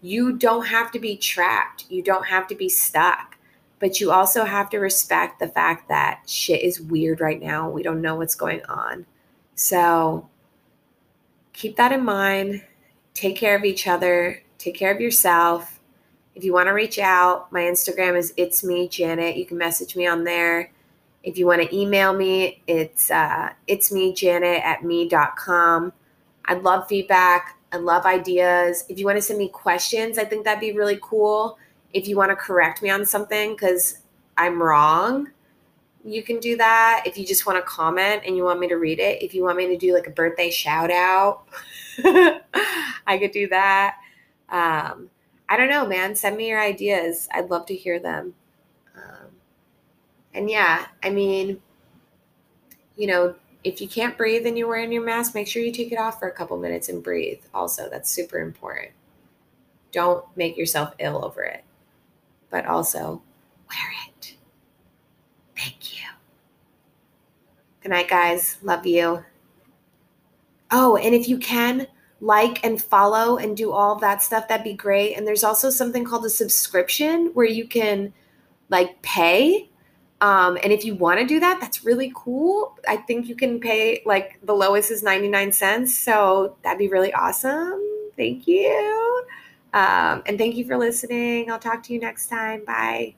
You 0.00 0.36
don't 0.36 0.66
have 0.66 0.92
to 0.92 0.98
be 0.98 1.16
trapped. 1.16 1.86
You 1.88 2.02
don't 2.02 2.26
have 2.26 2.46
to 2.48 2.54
be 2.54 2.68
stuck. 2.68 3.36
But 3.80 4.00
you 4.00 4.10
also 4.10 4.44
have 4.44 4.70
to 4.70 4.78
respect 4.78 5.38
the 5.38 5.48
fact 5.48 5.88
that 5.88 6.22
shit 6.26 6.62
is 6.62 6.80
weird 6.80 7.20
right 7.20 7.40
now. 7.40 7.70
We 7.70 7.82
don't 7.82 8.02
know 8.02 8.16
what's 8.16 8.34
going 8.34 8.64
on. 8.68 9.06
So 9.54 10.28
keep 11.52 11.76
that 11.76 11.92
in 11.92 12.04
mind. 12.04 12.62
Take 13.14 13.36
care 13.36 13.56
of 13.56 13.64
each 13.64 13.88
other, 13.88 14.42
take 14.58 14.76
care 14.76 14.94
of 14.94 15.00
yourself. 15.00 15.80
If 16.36 16.44
you 16.44 16.52
want 16.52 16.68
to 16.68 16.72
reach 16.72 17.00
out, 17.00 17.50
my 17.50 17.62
Instagram 17.62 18.16
is 18.16 18.32
it's 18.36 18.62
me, 18.62 18.86
Janet. 18.86 19.36
You 19.36 19.44
can 19.44 19.58
message 19.58 19.96
me 19.96 20.06
on 20.06 20.22
there. 20.22 20.70
If 21.24 21.36
you 21.36 21.44
want 21.46 21.60
to 21.62 21.76
email 21.76 22.12
me, 22.12 22.62
it's 22.68 23.10
uh, 23.10 23.50
it's 23.66 23.90
me, 23.90 24.14
Janet 24.14 24.62
at 24.62 24.84
me.com. 24.84 25.92
I'd 26.44 26.62
love 26.62 26.86
feedback. 26.86 27.57
I 27.72 27.76
love 27.76 28.06
ideas. 28.06 28.84
If 28.88 28.98
you 28.98 29.06
want 29.06 29.16
to 29.16 29.22
send 29.22 29.38
me 29.38 29.48
questions, 29.48 30.18
I 30.18 30.24
think 30.24 30.44
that'd 30.44 30.60
be 30.60 30.72
really 30.72 30.98
cool. 31.02 31.58
If 31.92 32.08
you 32.08 32.16
want 32.16 32.30
to 32.30 32.36
correct 32.36 32.82
me 32.82 32.90
on 32.90 33.04
something 33.04 33.52
because 33.52 34.00
I'm 34.36 34.62
wrong, 34.62 35.28
you 36.04 36.22
can 36.22 36.38
do 36.40 36.56
that. 36.56 37.02
If 37.06 37.18
you 37.18 37.26
just 37.26 37.46
want 37.46 37.58
to 37.58 37.62
comment 37.62 38.22
and 38.26 38.36
you 38.36 38.44
want 38.44 38.60
me 38.60 38.68
to 38.68 38.76
read 38.76 38.98
it, 38.98 39.22
if 39.22 39.34
you 39.34 39.44
want 39.44 39.58
me 39.58 39.66
to 39.66 39.76
do 39.76 39.94
like 39.94 40.06
a 40.06 40.10
birthday 40.10 40.50
shout 40.50 40.90
out, 40.90 41.44
I 43.06 43.18
could 43.18 43.32
do 43.32 43.48
that. 43.48 43.96
Um, 44.48 45.10
I 45.48 45.56
don't 45.56 45.68
know, 45.68 45.86
man. 45.86 46.14
Send 46.14 46.36
me 46.36 46.48
your 46.48 46.60
ideas. 46.60 47.28
I'd 47.32 47.50
love 47.50 47.66
to 47.66 47.74
hear 47.74 47.98
them. 47.98 48.34
Um, 48.96 49.28
and 50.34 50.50
yeah, 50.50 50.86
I 51.02 51.10
mean, 51.10 51.60
you 52.96 53.06
know, 53.06 53.34
if 53.64 53.80
you 53.80 53.88
can't 53.88 54.16
breathe 54.16 54.46
and 54.46 54.56
you're 54.56 54.68
wearing 54.68 54.92
your 54.92 55.04
mask, 55.04 55.34
make 55.34 55.48
sure 55.48 55.62
you 55.62 55.72
take 55.72 55.92
it 55.92 55.98
off 55.98 56.18
for 56.18 56.28
a 56.28 56.32
couple 56.32 56.56
minutes 56.56 56.88
and 56.88 57.02
breathe. 57.02 57.40
Also, 57.52 57.88
that's 57.90 58.10
super 58.10 58.38
important. 58.38 58.92
Don't 59.92 60.24
make 60.36 60.56
yourself 60.56 60.94
ill 60.98 61.24
over 61.24 61.42
it, 61.42 61.64
but 62.50 62.66
also 62.66 63.22
wear 63.68 63.92
it. 64.06 64.36
Thank 65.56 65.98
you. 65.98 66.06
Good 67.82 67.90
night, 67.90 68.08
guys. 68.08 68.58
Love 68.62 68.86
you. 68.86 69.24
Oh, 70.70 70.96
and 70.96 71.14
if 71.14 71.28
you 71.28 71.38
can, 71.38 71.86
like 72.20 72.64
and 72.64 72.80
follow 72.80 73.38
and 73.38 73.56
do 73.56 73.72
all 73.72 73.94
that 73.96 74.22
stuff, 74.22 74.48
that'd 74.48 74.64
be 74.64 74.74
great. 74.74 75.16
And 75.16 75.26
there's 75.26 75.44
also 75.44 75.70
something 75.70 76.04
called 76.04 76.26
a 76.26 76.30
subscription 76.30 77.30
where 77.34 77.46
you 77.46 77.66
can 77.66 78.12
like 78.68 79.00
pay. 79.02 79.67
Um, 80.20 80.58
and 80.62 80.72
if 80.72 80.84
you 80.84 80.94
want 80.94 81.20
to 81.20 81.26
do 81.26 81.38
that, 81.40 81.60
that's 81.60 81.84
really 81.84 82.12
cool. 82.14 82.76
I 82.88 82.96
think 82.96 83.28
you 83.28 83.36
can 83.36 83.60
pay 83.60 84.02
like 84.04 84.38
the 84.42 84.54
lowest 84.54 84.90
is 84.90 85.02
99 85.02 85.52
cents. 85.52 85.96
So 85.96 86.56
that'd 86.62 86.78
be 86.78 86.88
really 86.88 87.12
awesome. 87.12 87.80
Thank 88.16 88.48
you. 88.48 89.24
Um, 89.72 90.22
and 90.26 90.38
thank 90.38 90.56
you 90.56 90.64
for 90.64 90.76
listening. 90.76 91.50
I'll 91.50 91.58
talk 91.58 91.82
to 91.84 91.92
you 91.92 92.00
next 92.00 92.26
time. 92.26 92.64
Bye. 92.64 93.14